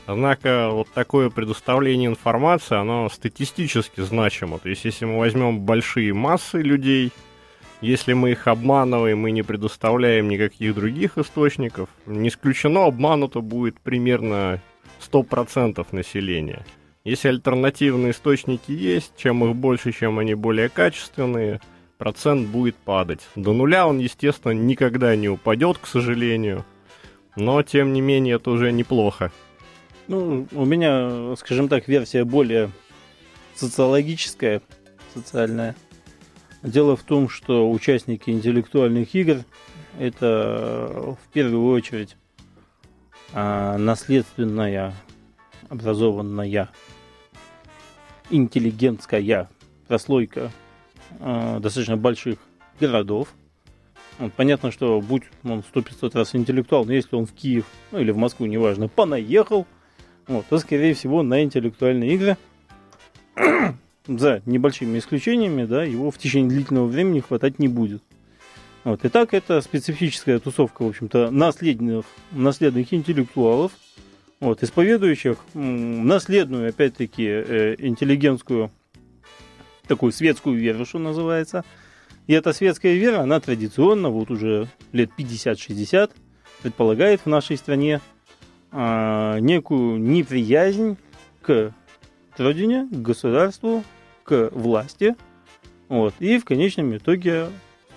Однако 0.07 0.70
вот 0.70 0.88
такое 0.94 1.29
предоставление 1.29 2.09
информации, 2.09 2.77
оно 2.77 3.11
статистически 3.11 4.01
значимо. 4.01 4.59
То 4.59 4.70
есть 4.70 4.85
если 4.87 5.05
мы 5.05 5.18
возьмем 5.18 5.61
большие 5.61 6.14
массы 6.14 6.62
людей, 6.62 7.12
если 7.81 8.14
мы 8.14 8.31
их 8.31 8.48
обманываем 8.48 9.27
и 9.27 9.33
не 9.33 9.42
предоставляем 9.42 10.29
никаких 10.29 10.74
других 10.74 11.18
источников, 11.18 11.90
не 12.07 12.31
исключено, 12.31 12.87
обмануто 12.87 13.40
будет 13.40 13.79
примерно 13.81 14.62
100% 15.01 15.87
населения. 15.93 16.65
Если 17.05 17.29
альтернативные 17.29 18.13
источники 18.13 18.71
есть, 18.71 19.13
чем 19.17 19.45
их 19.45 19.57
больше, 19.57 19.93
чем 19.93 20.19
они 20.19 20.35
более 20.35 20.69
качественные, 20.69 21.61
процент 21.97 22.49
будет 22.49 22.77
падать. 22.77 23.21
До 23.35 23.53
нуля 23.53 23.87
он, 23.87 23.99
естественно, 23.99 24.53
никогда 24.53 25.17
не 25.17 25.29
упадет, 25.29 25.79
к 25.79 25.87
сожалению. 25.87 26.65
Но, 27.37 27.63
тем 27.63 27.93
не 27.93 28.01
менее, 28.01 28.37
это 28.37 28.51
уже 28.51 28.73
неплохо. 28.73 29.33
Ну, 30.07 30.47
у 30.53 30.65
меня, 30.65 31.37
скажем 31.37 31.69
так, 31.69 31.87
версия 31.89 32.25
более 32.25 32.71
социологическая, 33.55 34.63
социальная. 35.15 35.75
Дело 36.63 36.97
в 36.97 37.03
том, 37.03 37.29
что 37.29 37.71
участники 37.71 38.31
интеллектуальных 38.31 39.15
игр 39.15 39.45
это 39.99 41.17
в 41.23 41.33
первую 41.33 41.73
очередь 41.73 42.17
наследственная, 43.35 44.95
образованная, 45.69 46.69
интеллигентская 48.31 49.49
прослойка 49.87 50.51
а, 51.21 51.61
достаточно 51.61 51.97
больших 51.97 52.38
городов. 52.81 53.29
Вот, 54.19 54.33
понятно, 54.35 54.71
что 54.71 55.01
будь 55.01 55.25
он 55.45 55.62
100-500 55.75 56.11
раз 56.14 56.35
интеллектуал, 56.35 56.85
но 56.85 56.93
если 56.93 57.17
он 57.17 57.27
в 57.27 57.33
Киев, 57.33 57.67
ну 57.93 58.01
или 58.01 58.11
в 58.11 58.17
Москву, 58.17 58.47
неважно, 58.47 58.88
понаехал– 58.88 59.67
вот, 60.29 60.45
то, 60.47 60.59
скорее 60.59 60.93
всего, 60.93 61.23
на 61.23 61.43
интеллектуальные 61.43 62.14
игры, 62.14 62.37
за 64.07 64.43
небольшими 64.45 64.99
исключениями, 64.99 65.64
да, 65.64 65.83
его 65.83 66.11
в 66.11 66.19
течение 66.19 66.51
длительного 66.51 66.87
времени 66.87 67.21
хватать 67.21 67.59
не 67.59 67.67
будет. 67.67 68.03
Вот. 68.88 69.05
И 69.05 69.11
так 69.11 69.35
это 69.35 69.61
специфическая 69.61 70.38
тусовка, 70.38 70.83
в 70.83 70.88
общем-то, 70.88 71.31
наследных, 71.31 72.07
наследных 72.31 72.94
интеллектуалов, 72.94 73.72
вот, 74.40 74.62
исповедующих 74.62 75.37
наследную, 75.53 76.70
опять-таки, 76.70 77.27
э, 77.27 77.74
интеллигентскую, 77.81 78.70
такую 79.87 80.11
светскую 80.12 80.57
веру, 80.57 80.87
что 80.87 80.98
называется. 80.98 81.66
И 82.27 82.33
эта 82.33 82.55
светская 82.55 82.94
вера, 82.94 83.20
она 83.20 83.40
традиционно, 83.40 84.09
вот 84.09 84.31
уже 84.31 84.68
лет 84.92 85.11
50-60, 85.18 86.12
предполагает 86.62 87.20
в 87.20 87.27
нашей 87.27 87.59
стране 87.59 88.01
а, 88.72 89.38
некую 89.38 90.01
неприязнь 90.01 90.96
к 91.42 91.74
родине, 92.38 92.88
к 92.90 93.03
государству, 93.03 93.85
к 94.24 94.48
власти, 94.51 95.14
вот, 95.90 96.14
и 96.20 96.38
в 96.38 96.46
конечном 96.46 96.96
итоге, 96.96 97.48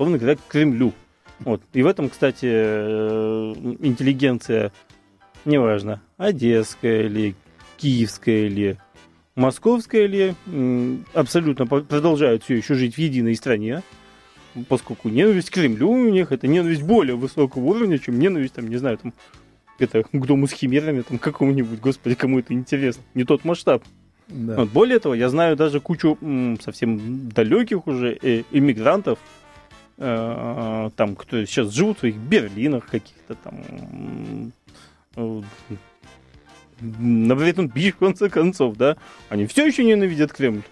условно 0.01 0.17
говоря, 0.17 0.35
к 0.35 0.47
Кремлю. 0.47 0.93
Вот. 1.39 1.61
И 1.73 1.83
в 1.83 1.87
этом, 1.87 2.09
кстати, 2.09 2.45
э, 2.45 3.53
интеллигенция, 3.79 4.71
неважно, 5.45 6.01
одесская 6.17 7.03
или 7.03 7.35
киевская 7.77 8.47
или 8.47 8.77
московская 9.35 10.07
ли, 10.07 10.35
абсолютно 11.13 11.65
продолжают 11.65 12.43
все 12.43 12.55
еще 12.55 12.73
жить 12.73 12.95
в 12.95 12.97
единой 12.97 13.35
стране, 13.35 13.83
поскольку 14.69 15.09
ненависть 15.09 15.51
к 15.51 15.53
Кремлю 15.53 15.89
у 15.89 16.09
них 16.09 16.31
это 16.31 16.47
ненависть 16.47 16.83
более 16.83 17.15
высокого 17.15 17.63
уровня, 17.63 17.97
чем 17.97 18.19
ненависть, 18.19 18.55
там, 18.55 18.67
не 18.67 18.77
знаю, 18.77 18.97
там, 18.97 19.13
это, 19.79 20.03
к 20.03 20.25
дому 20.25 20.47
с 20.47 20.51
химерами, 20.51 21.01
там, 21.01 21.17
какому-нибудь, 21.17 21.79
господи, 21.79 22.15
кому 22.15 22.39
это 22.39 22.53
интересно. 22.53 23.03
Не 23.13 23.23
тот 23.23 23.45
масштаб. 23.45 23.83
Да. 24.27 24.55
Вот, 24.55 24.69
более 24.69 24.99
того, 24.99 25.13
я 25.13 25.29
знаю 25.29 25.55
даже 25.55 25.79
кучу 25.79 26.17
совсем 26.61 27.29
далеких 27.29 27.87
уже 27.87 28.17
э, 28.21 28.43
иммигрантов, 28.51 29.19
э, 29.19 29.40
там, 30.01 31.15
кто 31.15 31.45
сейчас 31.45 31.71
живут 31.71 31.97
в 31.97 31.99
своих 31.99 32.15
Берлинах 32.15 32.87
каких-то 32.87 33.35
там, 33.35 34.51
э, 35.15 35.41
на 36.79 37.35
Брайтон 37.35 37.67
Бич, 37.67 37.93
в 37.93 37.97
конце 37.99 38.29
концов, 38.29 38.77
да, 38.77 38.97
они 39.29 39.45
все 39.45 39.67
еще 39.67 39.83
ненавидят 39.83 40.33
Кремль. 40.33 40.63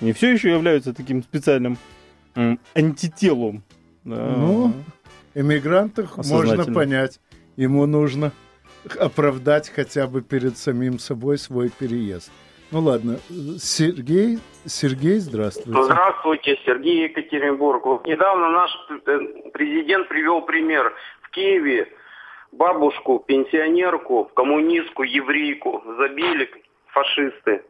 Они 0.00 0.12
все 0.12 0.32
еще 0.32 0.50
являются 0.50 0.92
таким 0.92 1.22
специальным 1.22 1.78
э, 2.34 2.56
антителом. 2.74 3.62
Да. 4.04 4.34
Ну, 4.36 4.74
иммигрантах 5.34 6.18
можно 6.18 6.64
понять 6.64 7.20
ему 7.56 7.86
нужно 7.86 8.32
оправдать 8.98 9.68
хотя 9.68 10.06
бы 10.06 10.22
перед 10.22 10.56
самим 10.56 10.98
собой 10.98 11.38
свой 11.38 11.68
переезд. 11.68 12.30
Ну 12.72 12.80
ладно, 12.80 13.16
Сергей, 13.58 14.38
Сергей, 14.64 15.18
здравствуйте. 15.18 15.82
Здравствуйте, 15.82 16.56
Сергей 16.64 17.04
Екатеринбург. 17.04 17.84
Вот 17.84 18.06
недавно 18.06 18.48
наш 18.50 18.70
э, 19.06 19.18
президент 19.52 20.06
привел 20.06 20.42
пример. 20.42 20.94
В 21.22 21.30
Киеве 21.30 21.88
бабушку, 22.52 23.24
пенсионерку, 23.26 24.30
коммунистку, 24.34 25.02
еврейку 25.02 25.82
забили 25.98 26.48
фашисты. 26.86 27.64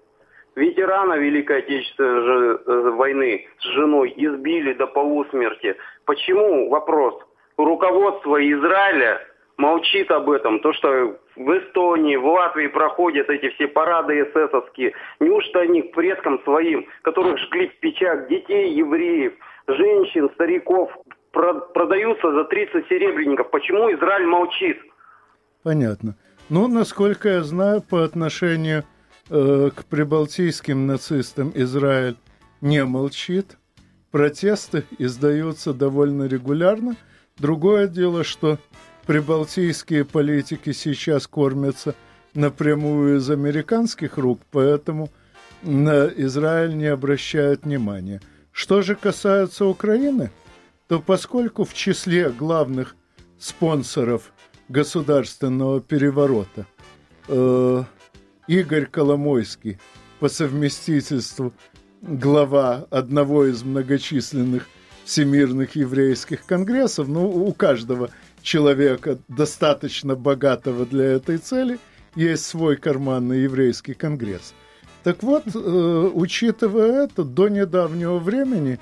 Ветерана 0.54 1.14
Великой 1.14 1.60
Отечественной 1.60 2.56
э, 2.56 2.90
войны 2.90 3.48
с 3.58 3.64
женой 3.72 4.12
избили 4.14 4.74
до 4.74 4.86
полусмерти. 4.86 5.76
Почему? 6.04 6.68
Вопрос. 6.68 7.14
Руководство 7.56 8.36
Израиля 8.36 9.18
молчит 9.56 10.10
об 10.10 10.28
этом. 10.30 10.60
То, 10.60 10.74
что 10.74 11.18
в 11.36 11.58
Эстонии, 11.58 12.16
в 12.16 12.26
Латвии 12.26 12.66
проходят 12.66 13.28
эти 13.28 13.50
все 13.50 13.68
парады 13.68 14.22
эсэсовские. 14.22 14.92
Неужто 15.20 15.60
они 15.60 15.82
к 15.82 15.92
предкам 15.92 16.42
своим, 16.44 16.86
которых 17.02 17.38
жгли 17.38 17.68
в 17.68 17.80
печах 17.80 18.28
детей, 18.28 18.74
евреев, 18.74 19.32
женщин, 19.66 20.30
стариков, 20.34 20.90
продаются 21.32 22.32
за 22.32 22.44
30 22.44 22.88
серебряников? 22.88 23.50
Почему 23.50 23.92
Израиль 23.92 24.26
молчит? 24.26 24.78
Понятно. 25.62 26.16
Ну, 26.48 26.66
насколько 26.68 27.28
я 27.28 27.42
знаю, 27.42 27.82
по 27.82 28.02
отношению 28.02 28.84
э, 29.30 29.70
к 29.74 29.84
прибалтийским 29.84 30.86
нацистам 30.86 31.52
Израиль 31.54 32.16
не 32.60 32.84
молчит. 32.84 33.56
Протесты 34.10 34.84
издаются 34.98 35.72
довольно 35.72 36.26
регулярно. 36.26 36.96
Другое 37.38 37.86
дело, 37.86 38.24
что 38.24 38.58
прибалтийские 39.10 40.04
политики 40.04 40.70
сейчас 40.70 41.26
кормятся 41.26 41.96
напрямую 42.32 43.16
из 43.16 43.28
американских 43.28 44.18
рук, 44.18 44.40
поэтому 44.52 45.10
на 45.62 46.06
Израиль 46.06 46.76
не 46.76 46.86
обращают 46.86 47.64
внимания. 47.64 48.22
Что 48.52 48.82
же 48.82 48.94
касается 48.94 49.66
Украины, 49.66 50.30
то 50.86 51.00
поскольку 51.00 51.64
в 51.64 51.74
числе 51.74 52.30
главных 52.30 52.94
спонсоров 53.36 54.30
государственного 54.68 55.80
переворота 55.80 56.66
э, 57.26 57.82
Игорь 58.46 58.86
Коломойский 58.86 59.80
по 60.20 60.28
совместительству 60.28 61.52
глава 62.00 62.86
одного 62.90 63.46
из 63.46 63.64
многочисленных 63.64 64.68
всемирных 65.04 65.74
еврейских 65.74 66.46
конгрессов, 66.46 67.08
ну, 67.08 67.28
у 67.28 67.52
каждого 67.52 68.10
человека, 68.42 69.18
достаточно 69.28 70.14
богатого 70.14 70.86
для 70.86 71.04
этой 71.04 71.38
цели, 71.38 71.78
есть 72.14 72.46
свой 72.46 72.76
карманный 72.76 73.42
еврейский 73.42 73.94
конгресс. 73.94 74.54
Так 75.02 75.22
вот, 75.22 75.44
э, 75.54 76.10
учитывая 76.14 77.04
это, 77.04 77.24
до 77.24 77.48
недавнего 77.48 78.18
времени 78.18 78.78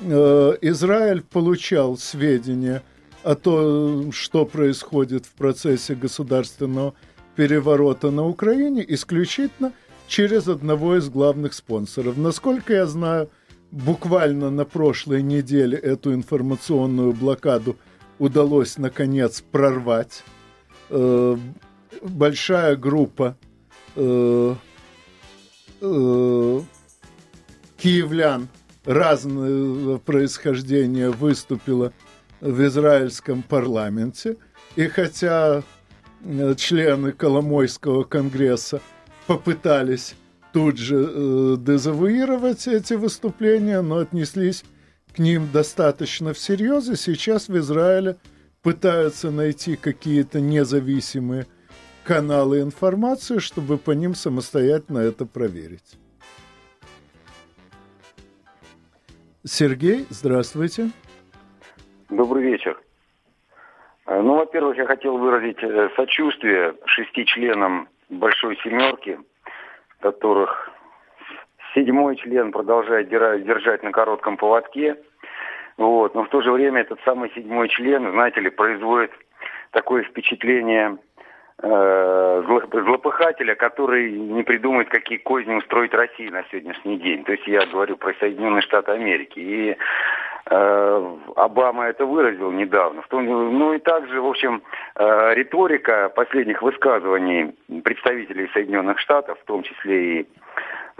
э, 0.00 0.56
Израиль 0.62 1.22
получал 1.22 1.98
сведения 1.98 2.82
о 3.22 3.34
том, 3.34 4.12
что 4.12 4.46
происходит 4.46 5.26
в 5.26 5.32
процессе 5.32 5.94
государственного 5.94 6.94
переворота 7.36 8.10
на 8.10 8.26
Украине, 8.26 8.84
исключительно 8.88 9.72
через 10.08 10.48
одного 10.48 10.96
из 10.96 11.10
главных 11.10 11.52
спонсоров. 11.52 12.16
Насколько 12.16 12.72
я 12.72 12.86
знаю, 12.86 13.28
буквально 13.70 14.50
на 14.50 14.64
прошлой 14.64 15.22
неделе 15.22 15.76
эту 15.76 16.14
информационную 16.14 17.12
блокаду– 17.12 17.76
удалось 18.20 18.76
наконец 18.76 19.40
прорвать. 19.40 20.22
Э, 20.90 21.36
большая 22.02 22.76
группа 22.76 23.36
э, 23.96 24.54
э, 25.80 26.60
киевлян 27.78 28.48
разного 28.84 29.98
происхождения 29.98 31.10
выступила 31.10 31.92
в 32.40 32.62
израильском 32.66 33.42
парламенте. 33.42 34.36
И 34.76 34.86
хотя 34.86 35.62
члены 36.56 37.12
Коломойского 37.12 38.04
конгресса 38.04 38.82
попытались 39.26 40.14
тут 40.52 40.76
же 40.76 41.56
дезавуировать 41.58 42.68
эти 42.68 42.94
выступления, 42.94 43.80
но 43.80 43.98
отнеслись 43.98 44.64
к 45.14 45.18
ним 45.18 45.50
достаточно 45.52 46.32
всерьез, 46.32 46.88
и 46.88 46.96
сейчас 46.96 47.48
в 47.48 47.56
Израиле 47.58 48.16
пытаются 48.62 49.30
найти 49.30 49.76
какие-то 49.76 50.40
независимые 50.40 51.46
каналы 52.04 52.60
информации, 52.60 53.38
чтобы 53.38 53.78
по 53.78 53.92
ним 53.92 54.14
самостоятельно 54.14 54.98
это 54.98 55.26
проверить. 55.26 55.98
Сергей, 59.44 60.06
здравствуйте. 60.10 60.90
Добрый 62.10 62.42
вечер. 62.42 62.78
Э, 64.06 64.20
ну, 64.20 64.36
во-первых, 64.36 64.76
я 64.76 64.86
хотел 64.86 65.16
выразить 65.16 65.62
э, 65.62 65.88
сочувствие 65.96 66.74
шести 66.84 67.24
членам 67.24 67.88
Большой 68.10 68.58
Семерки, 68.58 69.18
которых 70.00 70.70
седьмой 71.74 72.16
член 72.16 72.52
продолжает 72.52 73.08
держать 73.08 73.82
на 73.82 73.92
коротком 73.92 74.36
поводке. 74.36 74.96
Вот. 75.76 76.14
Но 76.14 76.24
в 76.24 76.28
то 76.28 76.42
же 76.42 76.52
время 76.52 76.82
этот 76.82 77.00
самый 77.04 77.30
седьмой 77.34 77.68
член, 77.68 78.10
знаете 78.10 78.40
ли, 78.40 78.50
производит 78.50 79.12
такое 79.70 80.02
впечатление 80.02 80.98
э, 81.62 82.42
злопыхателя, 82.72 83.54
который 83.54 84.12
не 84.12 84.42
придумает, 84.42 84.88
какие 84.88 85.18
козни 85.18 85.54
устроить 85.54 85.94
России 85.94 86.28
на 86.28 86.44
сегодняшний 86.50 86.98
день. 86.98 87.24
То 87.24 87.32
есть 87.32 87.46
я 87.46 87.66
говорю 87.66 87.96
про 87.96 88.14
Соединенные 88.14 88.62
Штаты 88.62 88.92
Америки. 88.92 89.38
И 89.38 89.76
э, 90.50 91.16
Обама 91.36 91.84
это 91.86 92.04
выразил 92.04 92.50
недавно. 92.50 93.02
Ну 93.10 93.72
и 93.72 93.78
также, 93.78 94.20
в 94.20 94.26
общем, 94.26 94.62
э, 94.96 95.34
риторика 95.34 96.10
последних 96.14 96.62
высказываний 96.62 97.54
представителей 97.84 98.50
Соединенных 98.52 98.98
Штатов, 98.98 99.38
в 99.40 99.44
том 99.46 99.62
числе 99.62 100.20
и 100.20 100.26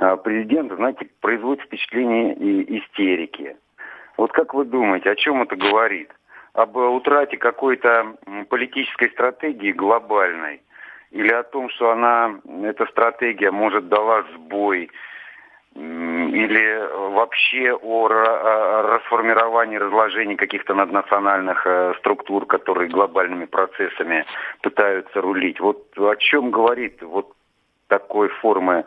э, 0.00 0.16
президента, 0.16 0.76
знаете, 0.76 1.08
производит 1.20 1.64
впечатление 1.64 2.34
истерики. 2.78 3.56
Вот 4.16 4.32
как 4.32 4.54
вы 4.54 4.64
думаете, 4.64 5.10
о 5.10 5.16
чем 5.16 5.42
это 5.42 5.56
говорит? 5.56 6.10
об 6.52 6.76
утрате 6.76 7.36
какой-то 7.36 8.16
политической 8.48 9.10
стратегии 9.10 9.72
глобальной 9.72 10.62
или 11.10 11.32
о 11.32 11.42
том, 11.42 11.68
что 11.70 11.90
она, 11.90 12.40
эта 12.62 12.86
стратегия 12.86 13.50
может 13.50 13.88
дала 13.88 14.22
сбой, 14.34 14.90
или 15.74 17.12
вообще 17.12 17.72
о 17.72 18.08
расформировании, 18.08 19.76
разложении 19.76 20.34
каких-то 20.34 20.74
наднациональных 20.74 21.64
э, 21.64 21.94
структур, 21.98 22.44
которые 22.44 22.90
глобальными 22.90 23.44
процессами 23.44 24.26
пытаются 24.62 25.20
рулить. 25.20 25.60
Вот 25.60 25.86
о 25.96 26.16
чем 26.16 26.50
говорит 26.50 27.00
вот 27.02 27.32
такой 27.86 28.30
формы 28.30 28.84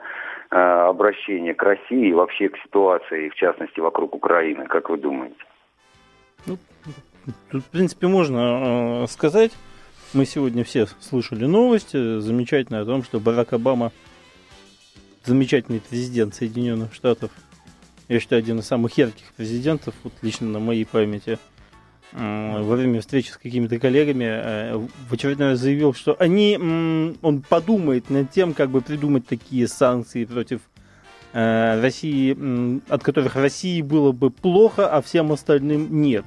э, 0.54 0.88
обращения 0.90 1.54
к 1.54 1.64
России 1.64 2.10
и 2.10 2.14
вообще 2.14 2.50
к 2.50 2.58
ситуации, 2.64 3.30
в 3.30 3.36
частности, 3.36 3.80
вокруг 3.80 4.16
Украины, 4.16 4.66
как 4.68 4.90
вы 4.90 4.98
думаете? 4.98 5.36
Ну, 6.46 6.58
Тут, 7.52 7.64
в 7.64 7.70
принципе, 7.70 8.08
можно 8.08 9.04
э, 9.04 9.08
сказать. 9.08 9.52
Мы 10.14 10.26
сегодня 10.26 10.64
все 10.64 10.86
слышали 11.00 11.46
новости 11.46 12.20
замечательные 12.20 12.84
о 12.84 12.86
том, 12.86 13.04
что 13.04 13.20
Барак 13.20 13.54
Обама 13.54 13.92
замечательный 15.24 15.82
президент 15.82 16.36
Соединенных 16.36 16.94
Штатов. 16.94 17.32
Я 18.10 18.20
считаю, 18.20 18.40
один 18.42 18.60
из 18.60 18.68
самых 18.68 18.98
ярких 18.98 19.34
президентов, 19.34 19.96
вот 20.04 20.14
лично 20.22 20.48
на 20.48 20.60
моей 20.60 20.86
памяти. 20.86 21.40
Во 22.12 22.76
время 22.76 23.02
встречи 23.02 23.32
с 23.32 23.38
какими-то 23.38 23.80
коллегами 23.80 24.26
э, 24.26 24.78
в 25.10 25.14
очередной 25.14 25.52
раз 25.52 25.60
заявил, 25.60 25.96
что 25.96 26.16
они, 26.20 26.56
он 27.22 27.42
подумает 27.42 28.12
над 28.12 28.30
тем, 28.30 28.54
как 28.54 28.70
бы 28.70 28.82
придумать 28.82 29.26
такие 29.26 29.68
санкции 29.68 30.26
против 30.26 30.62
э, 31.34 31.82
России, 31.82 32.82
от 32.88 33.02
которых 33.02 33.36
России 33.36 33.82
было 33.82 34.12
бы 34.12 34.30
плохо, 34.30 34.88
а 34.88 35.02
всем 35.02 35.32
остальным 35.32 36.02
нет. 36.02 36.26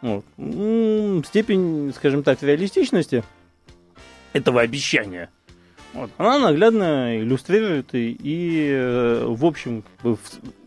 Вот. 0.00 0.24
Степень, 1.26 1.92
скажем 1.94 2.22
так, 2.22 2.42
реалистичности 2.42 3.22
этого 4.32 4.62
обещания, 4.62 5.28
вот, 5.92 6.10
она 6.16 6.38
наглядно 6.38 7.20
иллюстрирует 7.20 7.94
и, 7.94 8.16
и 8.18 8.70
э, 8.72 9.24
в 9.26 9.44
общем, 9.44 9.84
в, 10.02 10.16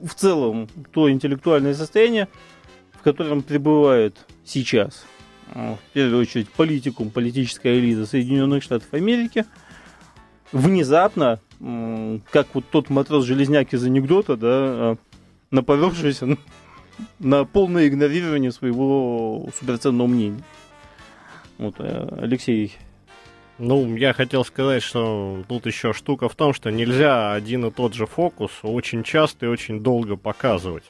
в 0.02 0.14
целом, 0.14 0.70
то 0.92 1.10
интеллектуальное 1.10 1.74
состояние, 1.74 2.28
котором 3.06 3.44
пребывает 3.44 4.18
сейчас, 4.44 5.06
в 5.54 5.78
первую 5.94 6.22
очередь, 6.22 6.50
политикум, 6.50 7.12
политическая 7.12 7.78
элита 7.78 8.08
Соединенных 8.08 8.64
Штатов 8.64 8.92
Америки, 8.94 9.46
внезапно, 10.52 11.40
как 12.32 12.48
вот 12.54 12.66
тот 12.72 12.90
матрос-железняк 12.90 13.72
из 13.74 13.84
анекдота, 13.84 14.36
да, 14.36 14.48
а, 14.50 14.96
напоровшийся 15.52 16.36
на 17.20 17.46
полное 17.46 17.88
игнорирование 17.88 18.52
своего 18.52 19.48
суперценного 19.60 20.08
мнения. 20.08 20.44
Вот, 21.60 21.76
э, 21.78 22.18
Алексей. 22.22 22.76
Ну, 23.60 23.96
я 23.96 24.14
хотел 24.14 24.44
сказать, 24.44 24.82
что 24.82 25.44
тут 25.48 25.68
еще 25.68 25.94
штука 25.94 26.28
в 26.28 26.36
том, 26.36 26.54
что 26.54 26.72
нельзя 26.72 27.34
один 27.34 27.66
и 27.66 27.72
тот 27.72 27.94
же 27.94 28.08
фокус 28.08 28.52
очень 28.64 29.04
часто 29.04 29.46
и 29.46 29.50
очень 29.50 29.82
долго 29.82 30.18
показывать. 30.18 30.84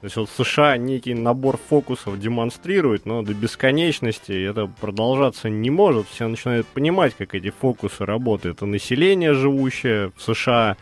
То 0.00 0.04
есть 0.04 0.16
вот 0.16 0.30
США 0.30 0.76
некий 0.76 1.14
набор 1.14 1.58
фокусов 1.58 2.20
демонстрирует, 2.20 3.04
но 3.04 3.22
до 3.22 3.34
бесконечности 3.34 4.32
это 4.48 4.70
продолжаться 4.80 5.48
не 5.48 5.70
может. 5.70 6.06
Все 6.08 6.28
начинают 6.28 6.68
понимать, 6.68 7.14
как 7.18 7.34
эти 7.34 7.50
фокусы 7.50 8.06
работают. 8.06 8.58
Это 8.58 8.66
население, 8.66 9.34
живущее 9.34 10.12
в 10.16 10.22
США, 10.22 10.76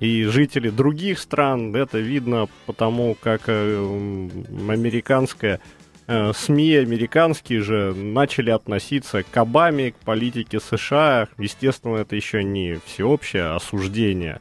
и 0.00 0.24
жители 0.24 0.70
других 0.70 1.18
стран. 1.18 1.74
Это 1.74 1.98
видно 1.98 2.48
потому, 2.66 3.16
как 3.20 3.42
э, 3.46 4.28
американская 4.68 5.60
э, 6.06 6.32
СМИ 6.34 6.74
американские 6.74 7.62
же 7.62 7.94
начали 7.94 8.50
относиться 8.50 9.22
к 9.22 9.36
Обаме, 9.36 9.92
к 9.92 9.96
политике 9.96 10.60
США. 10.60 11.28
Естественно, 11.38 11.96
это 11.96 12.16
еще 12.16 12.44
не 12.44 12.78
всеобщее 12.84 13.54
осуждение, 13.54 14.40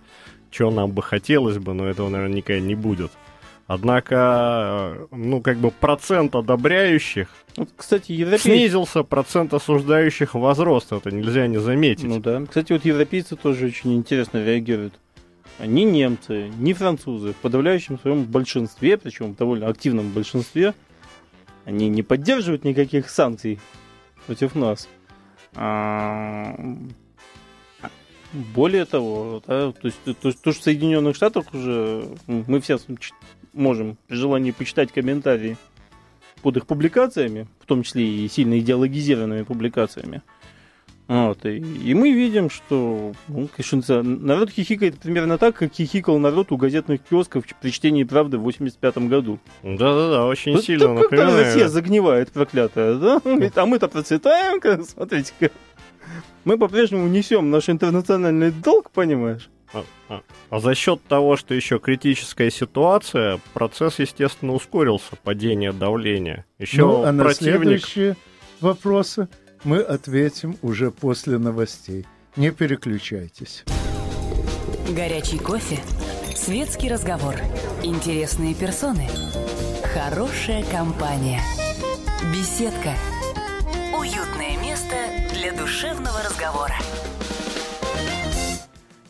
чего 0.52 0.70
нам 0.70 0.92
бы 0.92 1.02
хотелось 1.02 1.58
бы, 1.58 1.74
но 1.74 1.88
этого 1.88 2.10
наверняка 2.10 2.60
не 2.60 2.76
будет. 2.76 3.12
Однако, 3.68 4.16
э, 4.16 5.08
ну, 5.12 5.42
как 5.42 5.58
бы 5.58 5.72
процент 5.72 6.36
одобряющих 6.36 7.28
вот, 7.58 7.70
кстати, 7.76 8.14
европей... 8.14 8.40
снизился, 8.40 9.04
процент 9.04 9.54
осуждающих 9.54 10.36
возрос, 10.36 10.88
это 10.92 11.12
нельзя 11.12 11.48
не 11.48 11.58
заметить. 11.58 12.06
Ну 12.06 12.20
да. 12.20 12.44
Кстати, 12.46 12.72
вот 12.72 12.86
европейцы 12.86 13.36
тоже 13.36 13.68
очень 13.68 13.96
интересно 13.96 14.44
реагируют 14.44 14.94
ни 15.60 15.82
немцы, 15.82 16.52
ни 16.60 16.74
французы 16.74 17.34
в 17.34 17.36
подавляющем 17.38 18.00
своем 18.00 18.26
большинстве, 18.26 18.98
причем 18.98 19.34
в 19.34 19.38
довольно 19.38 19.68
активном 19.68 20.12
большинстве, 20.12 20.74
они 21.66 21.90
не 21.90 22.04
поддерживают 22.04 22.64
никаких 22.64 23.10
санкций 23.10 23.60
против 24.26 24.56
нас. 24.56 24.88
А... 25.56 26.56
Более 28.34 28.86
того, 28.86 29.42
да, 29.48 29.72
то 29.72 29.88
есть 29.88 29.98
то, 30.04 30.14
то, 30.14 30.32
что 30.32 30.52
в 30.52 30.64
Соединенных 30.64 31.16
Штатах 31.16 31.54
уже 31.54 32.08
мы 32.28 32.60
все 32.60 32.78
можем 33.58 33.98
при 34.08 34.16
желании 34.16 34.52
почитать 34.52 34.92
комментарии 34.92 35.58
под 36.42 36.58
их 36.58 36.68
публикациями, 36.68 37.48
в 37.60 37.66
том 37.66 37.84
числе 37.84 38.06
и 38.08 38.28
сильно 38.28 38.60
идеологизированными 38.60 39.44
публикациями, 39.44 40.22
вот, 41.08 41.46
и, 41.46 41.58
и 41.60 41.94
мы 41.94 42.12
видим, 42.12 42.50
что 42.50 43.14
ну, 43.30 43.48
конечно, 43.48 44.04
народ 44.04 44.50
хихикает 44.50 45.00
примерно 45.00 45.38
так, 45.38 45.56
как 45.56 45.74
хихикал 45.74 46.20
народ 46.20 46.52
у 46.52 46.58
газетных 46.58 47.02
киосков 47.02 47.46
при 47.62 47.70
чтении 47.70 48.04
«Правды» 48.04 48.38
в 48.38 48.42
85 48.42 48.98
году. 49.08 49.40
Да-да-да, 49.64 50.26
очень 50.26 50.54
вот, 50.54 50.66
сильно 50.66 50.88
так, 50.88 51.04
напоминаю. 51.04 51.46
Россия 51.46 51.70
загнивает, 51.70 52.32
проклятая, 52.32 52.96
да? 52.96 53.22
А 53.24 53.66
мы-то 53.66 53.88
процветаем, 53.88 54.62
смотрите-ка. 54.84 55.50
Мы 56.44 56.58
по-прежнему 56.58 57.08
несем 57.08 57.52
наш 57.52 57.70
интернациональный 57.70 58.52
долг, 58.52 58.92
понимаешь? 58.92 59.50
А, 59.74 59.84
а, 60.10 60.22
а 60.50 60.60
за 60.60 60.76
счет 60.76 61.02
того, 61.04 61.36
что 61.36 61.54
еще 61.54 61.80
критическая 61.80 62.50
ситуация, 62.50 63.40
процесс, 63.54 64.00
естественно, 64.00 64.54
ускорился, 64.54 65.16
падение 65.24 65.74
давления. 65.74 66.46
Еще 66.58 66.82
ну, 66.82 67.04
а 67.04 67.14
противник... 67.14 67.18
на 67.18 67.34
следующие 67.34 68.16
вопросы 68.62 69.28
мы 69.64 69.80
ответим 69.80 70.58
уже 70.62 70.92
после 70.92 71.38
новостей. 71.38 72.06
Не 72.36 72.52
переключайтесь. 72.52 73.66
Горячий 74.90 75.40
кофе, 75.40 75.80
светский 76.36 76.90
разговор, 76.90 77.36
интересные 77.84 78.56
персоны, 78.56 79.10
хорошая 79.94 80.64
компания, 80.64 81.42
беседка, 82.34 82.94
уютное 83.94 84.58
место 84.62 84.96
для 85.34 85.52
душевного 85.52 86.22
разговора. 86.24 86.76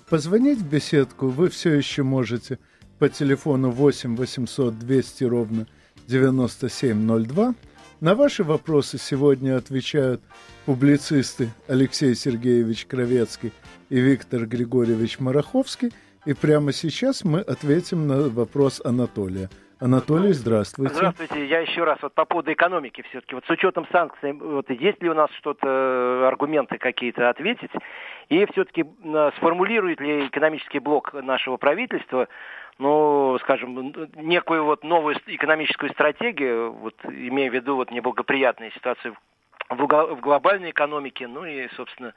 Позвонить 0.10 0.60
в 0.60 0.70
беседку 0.70 1.28
вы 1.28 1.50
все 1.50 1.74
еще 1.74 2.04
можете 2.04 2.60
по 2.98 3.10
телефону 3.10 3.72
8 3.72 4.16
800 4.16 4.80
200 4.80 5.24
ровно 5.26 5.68
9702 6.08 7.56
на 8.00 8.16
ваши 8.16 8.44
вопросы 8.44 8.98
сегодня 9.00 9.58
отвечают 9.58 10.22
публицисты 10.66 11.50
Алексей 11.68 12.16
Сергеевич 12.16 12.86
Кровецкий 12.86 13.52
и 13.90 14.00
Виктор 14.00 14.46
Григорьевич 14.46 15.20
Мараховский. 15.20 15.92
И 16.26 16.34
прямо 16.34 16.74
сейчас 16.74 17.24
мы 17.24 17.40
ответим 17.40 18.06
на 18.08 18.30
вопрос 18.30 18.82
Анатолия. 18.86 19.50
Анатолий, 19.80 20.34
здравствуйте. 20.34 20.96
Здравствуйте. 20.96 21.46
Я 21.46 21.60
еще 21.60 21.84
раз 21.84 22.00
вот 22.02 22.14
по 22.14 22.26
поводу 22.26 22.52
экономики 22.52 23.04
все-таки. 23.10 23.36
Вот 23.36 23.46
с 23.46 23.50
учетом 23.50 23.88
санкций, 23.92 24.34
вот 24.34 24.70
есть 24.72 25.02
ли 25.04 25.10
у 25.10 25.14
нас 25.14 25.30
что-то, 25.38 26.28
аргументы 26.28 26.80
какие-то 26.80 27.30
ответить? 27.30 27.72
И 28.30 28.46
все-таки 28.48 28.86
сформулирует 29.38 30.02
ли 30.02 30.28
экономический 30.28 30.80
блок 30.80 31.14
нашего 31.14 31.58
правительства, 31.58 32.28
ну, 32.80 33.38
скажем, 33.42 33.94
некую 34.16 34.66
вот 34.66 34.84
новую 34.84 35.16
экономическую 35.28 35.92
стратегию, 35.92 36.72
вот 36.74 36.96
имея 37.06 37.52
в 37.52 37.54
виду 37.54 37.76
вот 37.76 37.92
неблагоприятные 37.92 38.72
ситуации 38.72 39.14
в 39.70 40.22
глобальной 40.22 40.72
экономике, 40.72 41.28
ну 41.28 41.46
и, 41.46 41.68
собственно, 41.76 42.14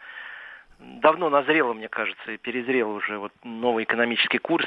давно 0.79 1.29
назрело, 1.29 1.75
мне 1.75 1.89
кажется, 1.89 2.33
и 2.33 2.39
перезрел 2.39 2.91
уже 2.91 3.19
вот 3.19 3.33
новый 3.45 3.85
экономический 3.85 4.39
курс. 4.39 4.67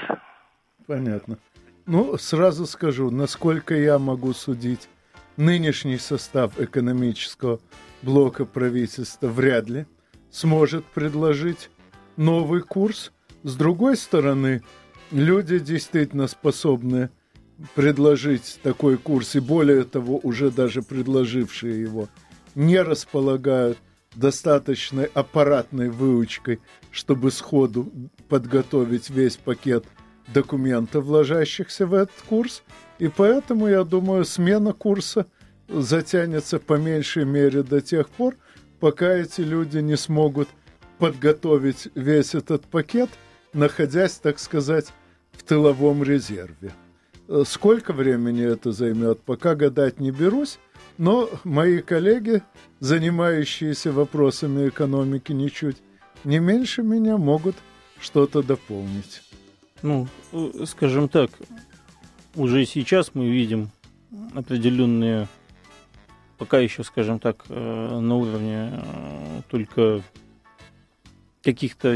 Понятно. 0.86 1.38
Ну, 1.86 2.18
сразу 2.18 2.66
скажу, 2.66 3.12
насколько 3.12 3.76
я 3.76 4.00
могу 4.00 4.34
судить, 4.34 4.88
нынешний 5.36 5.98
состав 5.98 6.58
экономического 6.58 7.60
блока 8.02 8.46
правительства 8.46 9.28
вряд 9.28 9.70
ли 9.70 9.86
сможет 10.32 10.86
предложить 10.86 11.70
новый 12.16 12.62
курс. 12.62 13.12
С 13.44 13.56
другой 13.56 13.98
стороны, 13.98 14.64
люди 15.12 15.60
действительно 15.60 16.28
способны 16.28 17.10
предложить 17.76 18.60
такой 18.64 18.98
курс, 18.98 19.36
и 19.36 19.42
более 19.42 19.84
того, 19.84 20.22
уже 20.24 20.52
даже 20.52 20.84
предложившие 20.84 21.82
его, 21.82 22.08
не 22.56 22.82
располагают 22.82 23.78
достаточной 24.16 25.06
аппаратной 25.06 25.90
выучкой, 25.90 26.62
чтобы 26.92 27.30
сходу 27.32 27.92
подготовить 28.30 29.10
весь 29.10 29.36
пакет 29.36 29.86
документов, 30.28 31.06
вложащихся 31.06 31.86
в 31.86 31.94
этот 31.94 32.16
курс. 32.28 32.64
И 33.00 33.08
поэтому, 33.08 33.68
я 33.68 33.84
думаю, 33.84 34.26
смена 34.26 34.74
курса 34.74 35.26
затянется 35.68 36.60
по 36.60 36.76
меньшей 36.76 37.26
мере 37.26 37.64
до 37.64 37.82
тех 37.82 38.10
пор, 38.10 38.36
пока 38.80 39.14
эти 39.14 39.42
люди 39.42 39.80
не 39.80 39.98
смогут 39.98 40.50
подготовить 41.00 41.90
весь 41.96 42.36
этот 42.36 42.66
пакет, 42.66 43.10
находясь, 43.54 44.16
так 44.16 44.40
сказать, 44.40 44.88
в 45.32 45.44
тыловом 45.44 46.04
резерве. 46.04 46.74
Сколько 47.46 47.94
времени 47.94 48.44
это 48.44 48.72
займет, 48.72 49.22
пока 49.22 49.56
гадать 49.56 50.00
не 50.00 50.12
берусь, 50.12 50.60
но 50.98 51.30
мои 51.44 51.80
коллеги, 51.80 52.44
занимающиеся 52.80 53.92
вопросами 53.92 54.68
экономики 54.68 55.32
ничуть 55.32 55.78
не 56.24 56.40
меньше 56.40 56.84
меня, 56.84 57.18
могут 57.18 57.56
что-то 58.00 58.44
дополнить. 58.44 59.22
Ну, 59.84 60.08
скажем 60.66 61.10
так, 61.10 61.30
уже 62.36 62.66
сейчас 62.66 63.12
мы 63.14 63.30
видим 63.30 63.70
определенные, 64.34 65.28
пока 66.38 66.60
еще, 66.60 66.86
скажем 66.86 67.20
так, 67.20 67.44
э, 67.50 68.00
на 68.00 68.16
уровне 68.16 68.72
э, 68.72 69.42
только 69.50 70.02
каких-то 71.44 71.96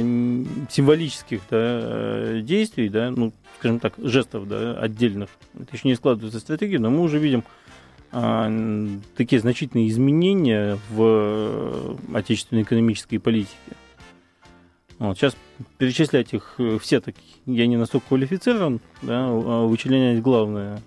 символических 0.69 1.39
да, 1.50 1.58
э, 1.62 2.41
действий, 2.43 2.89
да, 2.89 3.10
ну, 3.10 3.32
скажем 3.58 3.80
так, 3.80 3.93
жестов 3.97 4.50
да, 4.50 4.78
отдельных. 4.78 5.30
Это 5.54 5.73
еще 5.73 5.88
не 5.88 5.95
складывается 5.95 6.39
в 6.39 6.41
стратегию, 6.41 6.82
но 6.82 6.89
мы 6.89 7.00
уже 7.02 7.19
видим 7.19 7.45
а, 8.12 8.52
такие 9.15 9.39
значительные 9.39 9.88
изменения 9.88 10.78
в 10.89 11.97
отечественной 12.13 12.63
экономической 12.63 13.17
политике. 13.17 13.56
Вот, 15.00 15.17
сейчас 15.17 15.38
перечислять 15.78 16.34
их 16.34 16.56
э, 16.58 16.78
все 16.82 17.00
такие, 17.00 17.36
я 17.46 17.67
не 17.67 17.78
настолько 17.78 18.10
квалифицирован, 18.10 18.80
да, 19.02 19.28
а 19.28 19.65
вычленять 19.65 20.22
главное. 20.22 20.82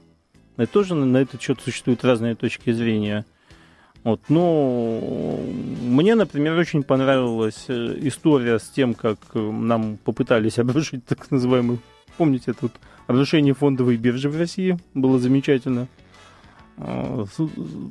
Это 0.57 0.73
тоже 0.73 0.95
на 0.95 1.19
этот 1.19 1.41
счет 1.41 1.61
существуют 1.61 2.05
разные 2.05 2.35
точки 2.35 2.73
зрения. 2.73 3.25
Вот, 4.03 4.21
но 4.29 5.39
мне, 5.83 6.15
например, 6.15 6.57
очень 6.57 6.83
понравилась 6.83 7.67
э, 7.69 7.99
история 8.01 8.59
с 8.59 8.69
тем, 8.69 8.95
как 8.95 9.19
э, 9.35 9.39
нам 9.39 9.99
попытались 9.99 10.59
обрушить 10.59 11.05
так 11.05 11.31
называемый, 11.31 11.79
помните, 12.17 12.55
вот 12.61 12.73
обрушение 13.07 13.55
фондовой 13.55 13.97
биржи 13.97 14.29
в 14.29 14.39
России, 14.39 14.79
было 14.95 15.19
замечательно, 15.19 15.89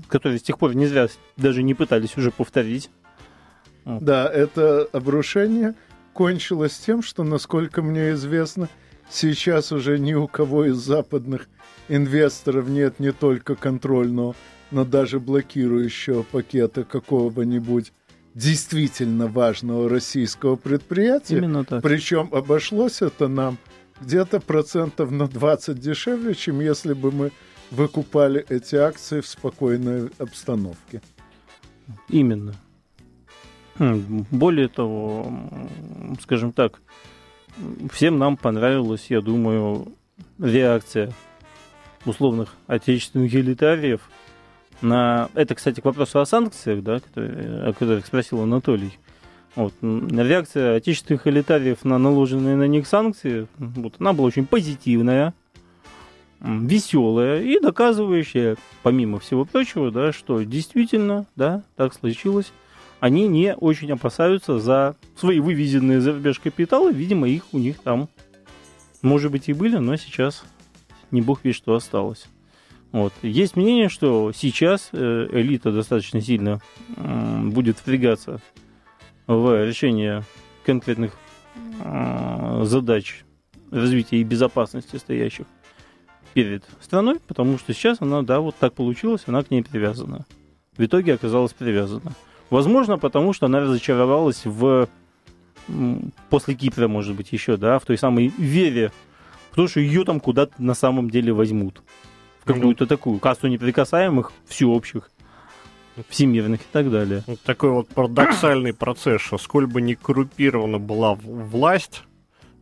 которые 0.08 0.40
с 0.40 0.42
тех 0.42 0.58
пор 0.58 0.74
не 0.74 0.88
зря 0.88 1.10
даже 1.38 1.62
не 1.62 1.76
пытались 1.76 2.18
уже 2.18 2.32
повторить. 2.32 2.90
Да, 3.86 4.28
это 4.28 4.88
обрушение– 4.94 5.76
кончилось 6.20 6.78
тем, 6.78 7.02
что, 7.02 7.24
насколько 7.24 7.82
мне 7.82 8.12
известно, 8.12 8.68
сейчас 9.10 9.72
уже 9.72 9.98
ни 9.98 10.14
у 10.14 10.28
кого 10.28 10.66
из 10.66 10.76
западных 10.76 11.48
инвесторов 11.88 12.68
нет 12.68 13.00
не 13.00 13.14
только 13.14 13.56
контрольного, 13.56 14.36
но 14.70 14.84
даже 14.84 15.22
блокирующего 15.22 16.24
пакета 16.24 16.84
какого-нибудь 16.84 17.94
действительно 18.36 19.28
важного 19.28 19.88
российского 19.88 20.58
предприятия. 20.58 21.38
Именно 21.38 21.64
так. 21.64 21.82
Причем 21.82 22.28
обошлось 22.34 23.02
это 23.02 23.30
нам 23.30 23.58
где-то 24.02 24.42
процентов 24.42 25.12
на 25.12 25.26
20 25.26 25.80
дешевле, 25.80 26.36
чем 26.36 26.60
если 26.60 26.92
бы 26.92 27.14
мы 27.14 27.32
выкупали 27.72 28.46
эти 28.50 28.76
акции 28.76 29.22
в 29.22 29.28
спокойной 29.28 30.10
обстановке. 30.18 31.02
Именно. 32.10 32.56
Хм, 33.80 34.26
более 34.30 34.68
того, 34.68 35.32
скажем 36.22 36.52
так, 36.52 36.82
всем 37.92 38.20
нам 38.20 38.36
понравилась, 38.36 39.06
я 39.10 39.22
думаю, 39.22 39.94
реакция 40.38 41.14
условных 42.06 42.56
отечественных 42.68 43.34
элитариев 43.34 44.02
на... 44.82 45.30
Это, 45.34 45.56
кстати, 45.56 45.80
к 45.80 45.86
вопросу 45.86 46.20
о 46.20 46.26
санкциях, 46.26 46.84
да, 46.84 47.00
о 47.16 47.74
которых 47.74 48.06
спросил 48.06 48.42
Анатолий. 48.42 48.98
Вот. 49.56 49.74
Реакция 49.82 50.76
отечественных 50.76 51.26
элитариев 51.28 51.86
на 51.86 51.98
наложенные 51.98 52.58
на 52.58 52.68
них 52.68 52.86
санкции, 52.86 53.48
вот, 53.58 53.96
она 54.00 54.12
была 54.12 54.28
очень 54.28 54.46
позитивная, 54.46 55.34
веселая 56.42 57.42
и 57.42 57.60
доказывающая, 57.62 58.58
помимо 58.84 59.20
всего 59.20 59.46
прочего, 59.46 59.90
да, 59.90 60.12
что 60.12 60.42
действительно, 60.44 61.26
да, 61.38 61.64
так 61.78 61.94
случилось 61.94 62.52
они 63.00 63.28
не 63.28 63.56
очень 63.56 63.92
опасаются 63.92 64.60
за 64.60 64.96
свои 65.16 65.40
вывезенные 65.40 66.02
за 66.02 66.14
рубеж 66.14 66.40
капиталы. 66.40 66.92
Видимо, 66.92 67.28
их 67.28 67.46
у 67.52 67.60
них 67.60 67.80
там, 67.80 68.10
может 69.02 69.32
быть, 69.32 69.50
и 69.50 69.54
были, 69.54 69.78
но 69.78 69.96
сейчас 69.96 70.44
не 71.12 71.22
бог 71.22 71.40
весь 71.44 71.56
что 71.56 71.76
осталось. 71.76 72.26
Вот. 72.92 73.14
Есть 73.22 73.56
мнение, 73.56 73.90
что 73.90 74.32
сейчас 74.34 74.90
э, 74.92 75.28
элита 75.32 75.72
достаточно 75.72 76.22
сильно 76.22 76.60
будет 76.98 77.78
впрягаться 77.78 78.42
в 79.28 79.66
решение 79.66 80.24
конкретных 80.66 81.14
э, 81.84 82.62
задач 82.66 83.24
развития 83.70 84.18
и 84.18 84.24
безопасности 84.24 84.96
стоящих 84.96 85.46
перед 86.34 86.64
страной, 86.82 87.20
потому 87.20 87.58
что 87.60 87.74
сейчас 87.74 88.02
она, 88.02 88.24
да, 88.24 88.40
вот 88.40 88.56
так 88.56 88.74
получилось, 88.74 89.24
она 89.28 89.44
к 89.44 89.52
ней 89.52 89.64
привязана. 89.64 90.26
В 90.76 90.84
итоге 90.84 91.14
оказалась 91.14 91.54
привязана. 91.54 92.14
Возможно, 92.50 92.98
потому 92.98 93.34
что 93.34 93.46
она 93.46 93.60
разочаровалась 93.60 94.46
в 94.46 94.88
после 96.30 96.56
Кипра, 96.56 96.88
может 96.88 97.16
быть, 97.16 97.32
еще, 97.32 97.58
да, 97.58 97.80
в 97.80 97.86
той 97.86 97.98
самой 97.98 98.34
вере, 98.38 98.92
потому 99.52 99.68
что 99.68 99.80
ее 99.80 100.04
там 100.04 100.20
куда-то 100.20 100.54
на 100.58 100.74
самом 100.74 101.10
деле 101.10 101.32
возьмут. 101.34 101.84
В 102.42 102.46
какую-то 102.46 102.88
такую 102.88 103.20
касту 103.20 103.48
неприкасаемых, 103.48 104.32
всеобщих, 104.48 105.12
всемирных 106.08 106.62
и 106.62 106.68
так 106.72 106.90
далее. 106.90 107.24
Вот 107.28 107.42
такой 107.42 107.70
вот 107.72 107.90
парадоксальный 107.90 108.74
процесс, 108.80 109.22
что 109.22 109.38
сколь 109.38 109.68
бы 109.68 109.82
не 109.82 109.96
коррупирована 109.96 110.80
была 110.80 111.14
власть, 111.14 112.04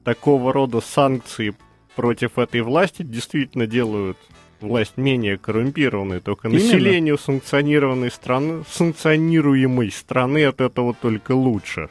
такого 0.03 0.51
рода 0.51 0.81
санкции 0.81 1.55
против 1.95 2.37
этой 2.37 2.61
власти 2.61 3.03
действительно 3.03 3.67
делают 3.67 4.17
власть 4.59 4.97
менее 4.97 5.37
коррумпированная, 5.37 6.19
только 6.19 6.47
Именно. 6.47 6.63
населению 6.63 7.17
санкционированной 7.17 8.11
страны, 8.11 8.63
санкционируемой 8.69 9.91
страны 9.91 10.45
от 10.45 10.61
этого 10.61 10.93
только 10.93 11.33
лучше. 11.33 11.89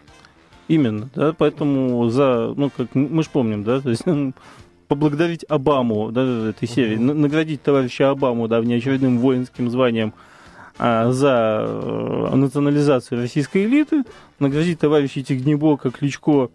Именно, 0.68 1.08
да, 1.14 1.32
поэтому 1.32 2.08
за, 2.08 2.52
ну, 2.56 2.70
как 2.76 2.94
мы 2.94 3.22
же 3.22 3.30
помним, 3.30 3.62
да, 3.62 3.80
то 3.80 3.90
есть 3.90 4.02
поблагодарить 4.88 5.44
Обаму, 5.48 6.10
да, 6.10 6.50
этой 6.50 6.68
серии, 6.68 6.96
uh-huh. 6.96 7.14
наградить 7.14 7.62
товарища 7.62 8.10
Обаму, 8.10 8.48
да, 8.48 8.60
внеочередным 8.60 9.18
воинским 9.18 9.70
званием 9.70 10.12
а, 10.78 11.10
за 11.10 11.64
э, 11.66 12.34
национализацию 12.34 13.20
российской 13.20 13.64
элиты, 13.64 14.02
наградить 14.38 14.78
товарища 14.78 15.22
Тигнебока, 15.22 15.90
Кличко, 15.90 16.50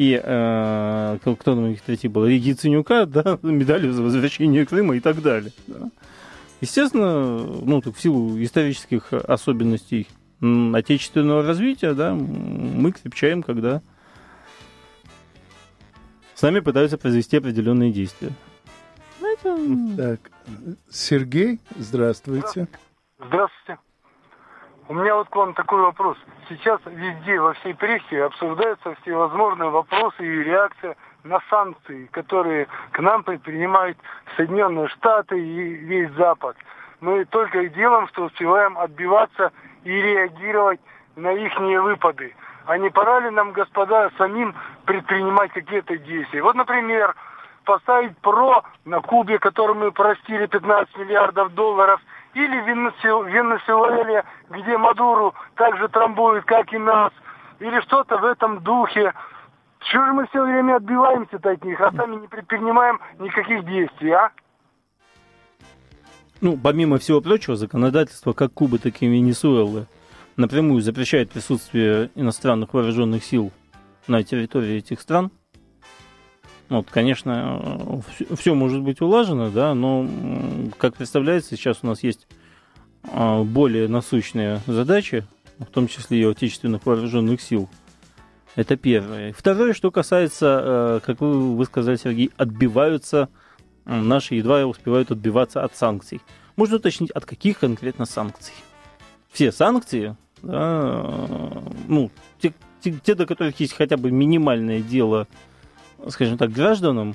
и 0.00 0.18
э, 0.18 1.18
кто 1.20 1.34
там 1.34 1.58
у 1.58 1.66
них 1.66 1.82
третий 1.82 2.08
был, 2.08 2.24
Риги 2.24 2.52
Ценюка, 2.52 3.04
да, 3.06 3.38
медалью 3.42 3.92
за 3.92 4.02
возвращение 4.02 4.64
Крыма 4.64 4.96
и 4.96 5.00
так 5.00 5.20
далее. 5.20 5.52
Да. 5.66 5.90
Естественно, 6.62 7.36
ну, 7.38 7.82
так 7.82 7.94
в 7.94 8.00
силу 8.00 8.42
исторических 8.42 9.12
особенностей 9.12 10.08
отечественного 10.40 11.42
развития, 11.42 11.92
да, 11.92 12.14
мы 12.14 12.92
крепчаем, 12.92 13.42
когда 13.42 13.82
с 16.34 16.40
нами 16.40 16.60
пытаются 16.60 16.96
произвести 16.96 17.36
определенные 17.36 17.92
действия. 17.92 18.30
Знаете, 19.18 19.96
Так, 19.98 20.30
Сергей, 20.88 21.60
здравствуйте. 21.76 22.68
Здравствуйте. 23.18 23.78
У 24.88 24.94
меня 24.94 25.14
вот 25.16 25.28
к 25.28 25.36
вам 25.36 25.52
такой 25.52 25.82
вопрос. 25.82 26.16
Сейчас 26.50 26.80
везде, 26.84 27.40
во 27.40 27.52
всей 27.54 27.74
прессе 27.74 28.24
обсуждаются 28.24 28.96
всевозможные 29.02 29.70
вопросы 29.70 30.16
и 30.18 30.42
реакция 30.42 30.96
на 31.22 31.38
санкции, 31.48 32.06
которые 32.06 32.66
к 32.90 32.98
нам 32.98 33.22
предпринимают 33.22 33.96
Соединенные 34.36 34.88
Штаты 34.88 35.38
и 35.38 35.74
весь 35.74 36.10
Запад. 36.14 36.56
Мы 37.00 37.24
только 37.26 37.60
и 37.60 37.68
делаем, 37.68 38.08
что 38.08 38.24
успеваем 38.24 38.76
отбиваться 38.78 39.52
и 39.84 39.90
реагировать 39.92 40.80
на 41.14 41.30
их 41.30 41.56
выпады. 41.56 42.34
А 42.66 42.76
не 42.78 42.90
пора 42.90 43.20
ли 43.20 43.30
нам, 43.30 43.52
господа, 43.52 44.10
самим 44.18 44.56
предпринимать 44.86 45.52
какие-то 45.52 45.96
действия? 45.98 46.42
Вот, 46.42 46.56
например, 46.56 47.14
поставить 47.64 48.18
ПРО 48.18 48.64
на 48.86 49.00
Кубе, 49.00 49.38
которому 49.38 49.84
мы 49.84 49.92
простили 49.92 50.46
15 50.46 50.96
миллиардов 50.98 51.54
долларов, 51.54 52.00
или 52.34 52.60
в 52.60 52.66
Венесуэле, 52.66 54.24
где 54.50 54.78
Мадуру 54.78 55.34
также 55.54 55.88
трамбует, 55.88 56.44
как 56.44 56.72
и 56.72 56.78
нас, 56.78 57.12
или 57.58 57.80
что-то 57.80 58.18
в 58.18 58.24
этом 58.24 58.62
духе. 58.62 59.12
Чего 59.80 60.06
же 60.06 60.12
мы 60.12 60.26
все 60.26 60.44
время 60.44 60.76
отбиваемся 60.76 61.36
от 61.36 61.64
них, 61.64 61.80
а 61.80 61.90
сами 61.92 62.16
не 62.16 62.28
предпринимаем 62.28 63.00
никаких 63.18 63.64
действий, 63.64 64.12
а? 64.12 64.30
Ну, 66.40 66.56
помимо 66.56 66.98
всего 66.98 67.20
прочего, 67.20 67.56
законодательство 67.56 68.32
как 68.32 68.52
Кубы, 68.52 68.78
так 68.78 69.02
и 69.02 69.06
Венесуэлы 69.06 69.86
напрямую 70.36 70.80
запрещает 70.80 71.30
присутствие 71.30 72.10
иностранных 72.14 72.72
вооруженных 72.72 73.24
сил 73.24 73.52
на 74.06 74.22
территории 74.22 74.76
этих 74.76 75.00
стран. 75.00 75.30
Вот, 76.70 76.88
конечно, 76.88 78.00
все 78.38 78.54
может 78.54 78.80
быть 78.80 79.00
улажено, 79.00 79.50
да, 79.50 79.74
но, 79.74 80.08
как 80.78 80.94
представляется, 80.94 81.56
сейчас 81.56 81.80
у 81.82 81.88
нас 81.88 82.04
есть 82.04 82.28
а, 83.02 83.42
более 83.42 83.88
насущные 83.88 84.60
задачи, 84.66 85.26
в 85.58 85.66
том 85.66 85.88
числе 85.88 86.20
и 86.20 86.24
отечественных 86.24 86.86
вооруженных 86.86 87.40
сил. 87.40 87.68
Это 88.54 88.76
первое. 88.76 89.32
Второе, 89.32 89.74
что 89.74 89.90
касается, 89.90 90.60
э, 90.62 91.00
как 91.04 91.20
вы, 91.20 91.56
вы 91.56 91.64
сказали, 91.64 91.96
Сергей, 91.96 92.30
отбиваются, 92.36 93.28
наши 93.84 94.36
едва 94.36 94.64
успевают 94.64 95.10
отбиваться 95.10 95.64
от 95.64 95.76
санкций. 95.76 96.20
Можно 96.54 96.76
уточнить, 96.76 97.10
от 97.10 97.24
каких 97.24 97.58
конкретно 97.58 98.06
санкций? 98.06 98.54
Все 99.32 99.50
санкции, 99.50 100.16
да, 100.42 101.04
ну, 101.88 102.10
те, 102.40 102.52
те, 102.80 102.92
те, 102.92 103.14
до 103.14 103.26
которых 103.26 103.58
есть 103.60 103.72
хотя 103.72 103.96
бы 103.96 104.10
минимальное 104.10 104.80
дело 104.80 105.26
скажем 106.08 106.38
так, 106.38 106.50
гражданам, 106.52 107.14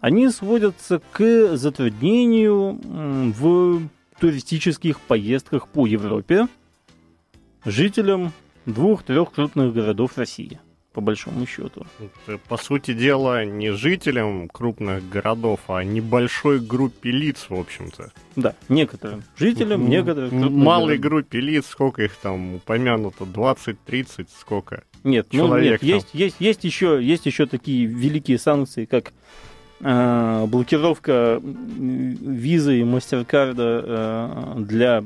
они 0.00 0.28
сводятся 0.30 1.00
к 1.12 1.56
затруднению 1.56 2.78
в 3.32 3.82
туристических 4.20 5.00
поездках 5.00 5.68
по 5.68 5.86
Европе 5.86 6.48
жителям 7.64 8.32
двух-трех 8.66 9.32
крупных 9.32 9.72
городов 9.72 10.16
России 10.16 10.60
по 10.98 11.00
большому 11.00 11.46
счету. 11.46 11.86
Это, 12.26 12.38
по 12.48 12.56
сути 12.56 12.92
дела, 12.92 13.44
не 13.44 13.70
жителям 13.70 14.48
крупных 14.48 15.08
городов, 15.08 15.60
а 15.68 15.84
небольшой 15.84 16.58
группе 16.58 17.12
лиц, 17.12 17.46
в 17.48 17.54
общем-то. 17.54 18.10
Да, 18.34 18.56
некоторым 18.68 19.22
жителям, 19.36 19.88
некоторым 19.88 20.58
Малой 20.58 20.98
городов. 20.98 21.22
группе 21.22 21.40
лиц, 21.40 21.66
сколько 21.68 22.02
их 22.02 22.16
там 22.16 22.56
упомянуто, 22.56 23.24
20-30, 23.24 24.26
сколько? 24.40 24.82
Нет, 25.04 25.28
ну, 25.32 25.46
человек 25.46 25.80
нет, 25.80 25.80
там. 25.80 25.88
есть, 25.88 26.08
есть, 26.14 26.36
есть, 26.40 26.64
еще, 26.64 26.98
есть 27.02 27.26
еще 27.26 27.46
такие 27.46 27.86
великие 27.86 28.38
санкции, 28.38 28.84
как 28.84 29.12
э, 29.80 30.46
блокировка 30.46 31.40
визы 31.42 32.80
и 32.80 32.84
мастер-карда 32.84 33.84
э, 33.86 34.54
для 34.58 35.04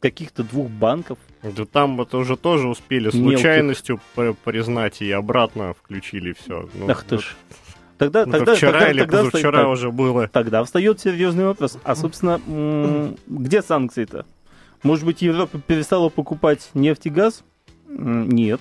каких-то 0.00 0.44
двух 0.44 0.68
банков. 0.70 1.18
Да 1.42 1.64
там 1.64 2.00
это 2.00 2.18
уже 2.18 2.36
тоже 2.36 2.68
успели 2.68 3.04
Мелких. 3.04 3.38
случайностью 3.38 4.00
признать 4.44 5.02
и 5.02 5.10
обратно 5.10 5.74
включили 5.74 6.34
все. 6.38 6.68
Ах 6.88 7.04
ты 7.04 7.18
ж. 7.18 7.36
Тогда, 7.98 8.22
Это 8.22 8.32
тогда, 8.32 8.54
вчера 8.54 8.72
тогда, 8.72 8.90
или 8.90 8.98
тогда 9.00 9.18
позавчера 9.24 9.58
стоит- 9.60 9.72
уже 9.72 9.90
было. 9.92 10.28
Тогда 10.28 10.64
встает 10.64 11.00
серьезный 11.00 11.44
вопрос. 11.44 11.78
А, 11.84 11.94
собственно, 11.94 13.14
где 13.26 13.62
санкции-то? 13.62 14.26
Может 14.82 15.04
быть, 15.06 15.22
Европа 15.22 15.58
перестала 15.60 16.08
покупать 16.08 16.70
нефть 16.74 17.06
и 17.06 17.10
газ? 17.10 17.44
Нет. 17.88 18.60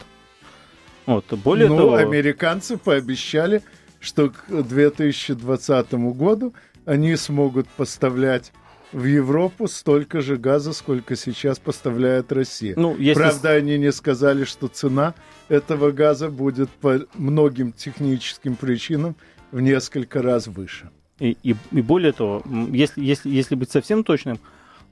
Вот, 1.05 1.25
более 1.33 1.67
ну, 1.67 1.77
того... 1.77 1.95
американцы 1.95 2.77
пообещали, 2.77 3.61
что 3.99 4.29
к 4.29 4.45
2020 4.49 5.93
году 5.93 6.53
они 6.85 7.15
смогут 7.15 7.67
поставлять 7.69 8.51
в 8.91 9.05
Европу 9.05 9.67
столько 9.67 10.21
же 10.21 10.37
газа, 10.37 10.71
сколько 10.71 11.15
сейчас 11.15 11.57
поставляет 11.57 12.31
Россия. 12.31 12.75
Ну, 12.77 12.95
если 12.97 13.21
Правда, 13.21 13.51
они 13.51 13.77
не 13.77 13.91
сказали, 13.91 14.43
что 14.43 14.67
цена 14.67 15.15
этого 15.49 15.91
газа 15.91 16.29
будет 16.29 16.69
по 16.69 16.99
многим 17.15 17.71
техническим 17.71 18.55
причинам 18.55 19.15
в 19.51 19.59
несколько 19.61 20.21
раз 20.21 20.47
выше. 20.47 20.89
И, 21.19 21.37
и, 21.43 21.55
и 21.71 21.81
более 21.81 22.11
того, 22.11 22.43
если, 22.71 23.03
если, 23.03 23.29
если 23.29 23.55
быть 23.55 23.71
совсем 23.71 24.03
точным, 24.03 24.39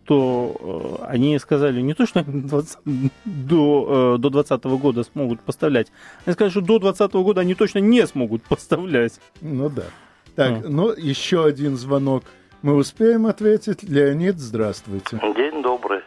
то 0.06 1.00
э, 1.02 1.06
они 1.10 1.38
сказали 1.40 1.82
не 1.82 1.94
то, 1.94 2.06
что 2.06 2.20
они 2.22 2.42
20 2.42 2.80
до, 3.26 4.16
э, 4.16 4.18
до 4.18 4.30
2020 4.30 4.66
года 4.82 5.04
смогут 5.04 5.42
поставлять, 5.42 5.92
они 6.26 6.34
сказали, 6.34 6.52
что 6.52 6.62
до 6.62 6.80
2020 6.80 7.14
года 7.24 7.42
они 7.42 7.56
точно 7.56 7.80
не 7.80 8.06
смогут 8.08 8.44
поставлять. 8.44 9.20
Ну 9.42 9.70
да. 9.70 9.84
Так, 10.36 10.52
А. 10.66 10.70
ну 10.70 10.90
еще 10.92 11.44
один 11.46 11.76
звонок. 11.76 12.24
Мы 12.62 12.76
успеем 12.76 13.26
ответить. 13.26 13.84
Леонид, 13.84 14.38
здравствуйте. 14.38 15.20
День 15.36 15.62
добрый. 15.64 16.02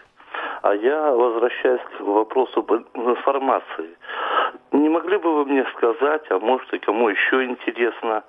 А 0.62 0.74
я 0.74 1.10
возвращаюсь 1.12 1.82
к 1.98 2.00
вопросу 2.00 2.60
об 2.60 2.72
информации. 2.72 3.90
Не 4.72 4.88
могли 4.88 5.18
бы 5.18 5.34
вы 5.34 5.44
мне 5.46 5.64
сказать, 5.76 6.22
а 6.30 6.38
может 6.38 6.72
и 6.72 6.78
кому 6.78 7.08
еще 7.08 7.44
интересно, 7.44 8.24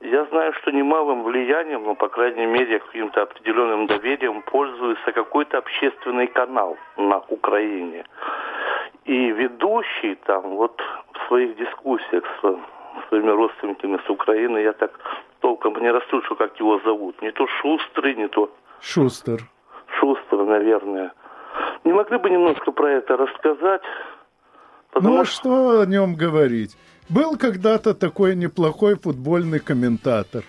я 0.00 0.24
знаю, 0.26 0.52
что 0.54 0.70
немалым 0.70 1.22
влиянием, 1.24 1.84
ну, 1.84 1.94
по 1.94 2.08
крайней 2.08 2.46
мере, 2.46 2.78
каким-то 2.78 3.22
определенным 3.22 3.86
доверием 3.86 4.42
пользуется 4.42 5.12
какой-то 5.12 5.58
общественный 5.58 6.26
канал 6.26 6.76
на 6.96 7.18
Украине. 7.28 8.04
И 9.04 9.30
ведущий 9.32 10.14
там 10.26 10.56
вот 10.56 10.80
в 11.12 11.28
своих 11.28 11.56
дискуссиях 11.56 12.24
с 12.40 13.08
своими 13.08 13.30
родственниками 13.30 13.98
с 14.06 14.10
Украины, 14.10 14.58
я 14.58 14.72
так 14.72 14.98
толком 15.40 15.74
не 15.80 15.90
расслышал, 15.90 16.36
как 16.36 16.58
его 16.58 16.80
зовут. 16.80 17.20
Не 17.22 17.32
то 17.32 17.46
Шустрый, 17.46 18.14
не 18.14 18.28
то 18.28 18.50
Шустер. 18.80 19.40
Шустер, 19.98 20.44
наверное. 20.44 21.12
Не 21.84 21.92
могли 21.92 22.18
бы 22.18 22.30
немножко 22.30 22.72
про 22.72 22.90
это 22.92 23.16
рассказать? 23.16 23.82
Потому 24.92 25.14
Ну 25.14 25.20
а 25.20 25.24
что 25.24 25.80
о 25.80 25.86
нем 25.86 26.14
говорить? 26.14 26.76
Был 27.10 27.36
когда-то 27.36 27.92
такой 27.92 28.36
неплохой 28.36 28.96
футбольный 28.96 29.58
комментатор. 29.58 30.44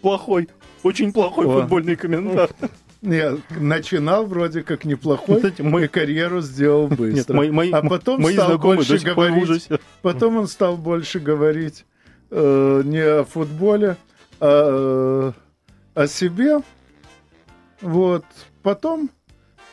Плохой, 0.00 0.48
очень 0.82 1.12
плохой 1.12 1.46
О. 1.46 1.60
футбольный 1.60 1.96
комментатор. 1.96 2.70
Я 3.02 3.36
начинал 3.58 4.26
вроде 4.26 4.62
как 4.62 4.84
неплохой, 4.84 5.36
Кстати, 5.36 5.60
мой- 5.62 5.84
и 5.84 5.88
карьеру 5.88 6.40
сделал 6.40 6.88
быстро. 6.88 7.16
Нет, 7.16 7.28
мои, 7.28 7.50
мои, 7.50 7.70
а 7.70 7.82
потом 7.82 8.22
мои 8.22 8.34
стал 8.34 8.58
больше 8.58 8.98
говорить. 8.98 9.68
Потом 10.02 10.36
он 10.38 10.48
стал 10.48 10.76
больше 10.78 11.20
говорить 11.20 11.84
э, 12.30 12.82
не 12.84 13.00
о 13.00 13.24
футболе, 13.24 13.96
а 14.38 15.32
э, 15.94 16.00
о 16.00 16.06
себе. 16.06 16.58
Вот. 17.82 18.24
Потом 18.62 19.10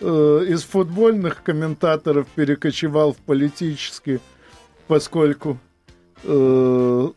э, 0.01 0.45
из 0.49 0.63
футбольных 0.63 1.43
комментаторов 1.43 2.27
перекочевал 2.35 3.13
в 3.13 3.17
политический, 3.17 4.19
поскольку 4.87 5.59
в 6.23 7.13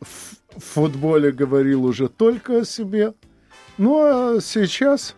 футболе 0.57 1.33
говорил 1.33 1.85
уже 1.85 2.09
только 2.09 2.61
о 2.61 2.65
себе. 2.65 3.15
Ну 3.79 4.37
а 4.37 4.41
сейчас 4.41 5.15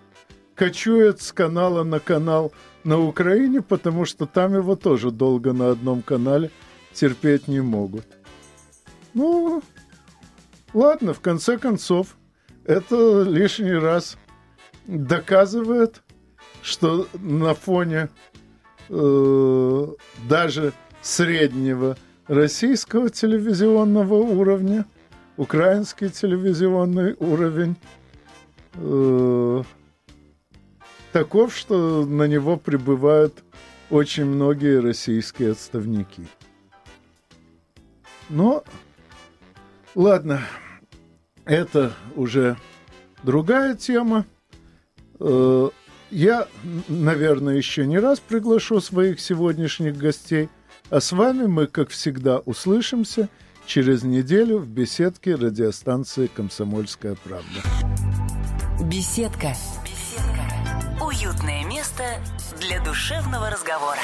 кочует 0.55 1.21
с 1.21 1.33
канала 1.33 1.83
на 1.85 2.01
канал 2.01 2.53
на 2.85 3.01
Украине, 3.01 3.63
потому 3.63 4.05
что 4.05 4.27
там 4.27 4.55
его 4.55 4.77
тоже 4.77 5.11
долго 5.11 5.53
на 5.53 5.71
одном 5.71 6.03
канале 6.03 6.51
терпеть 6.93 7.49
не 7.49 7.61
могут. 7.61 8.05
Ну, 9.15 9.63
ладно, 10.73 11.15
в 11.15 11.21
конце 11.21 11.59
концов, 11.59 12.17
это 12.65 13.23
лишний 13.23 13.75
раз 13.75 14.17
доказывает, 14.87 16.03
что 16.63 17.07
на 17.15 17.55
фоне 17.55 18.09
э, 18.89 19.87
даже 20.29 20.73
среднего 21.03 21.97
российского 22.33 23.11
телевизионного 23.11 24.15
уровня, 24.15 24.87
украинский 25.37 26.09
телевизионный 26.09 27.15
уровень 27.19 27.77
э, 28.75 29.63
таков, 31.13 31.55
что 31.55 32.07
на 32.07 32.27
него 32.27 32.57
прибывают 32.57 33.45
очень 33.91 34.25
многие 34.25 34.81
российские 34.81 35.53
отставники. 35.53 36.27
Но, 38.31 38.65
ладно, 39.95 40.41
это 41.45 41.93
уже 42.17 42.57
Другая 43.23 43.77
тема. 43.77 44.27
Э, 45.21 45.69
я, 46.11 46.49
наверное, 46.89 47.55
еще 47.55 47.87
не 47.87 47.99
раз 47.99 48.19
приглашу 48.19 48.81
своих 48.81 49.21
сегодняшних 49.21 49.97
гостей, 49.97 50.49
а 50.93 51.01
с 51.01 51.11
вами 51.13 51.47
мы, 51.47 51.67
как 51.67 51.89
всегда, 51.89 52.39
услышимся 52.39 53.31
через 53.65 54.03
неделю 54.03 54.59
в 54.59 54.69
беседке 54.69 55.37
радиостанции 55.37 56.27
«Комсомольская 56.27 57.17
правда». 57.25 57.63
Беседка. 58.85 59.55
Беседка. 59.85 61.03
Уютное 61.03 61.65
место 61.65 62.05
для 62.61 62.85
душевного 62.85 63.49
разговора. 63.49 64.01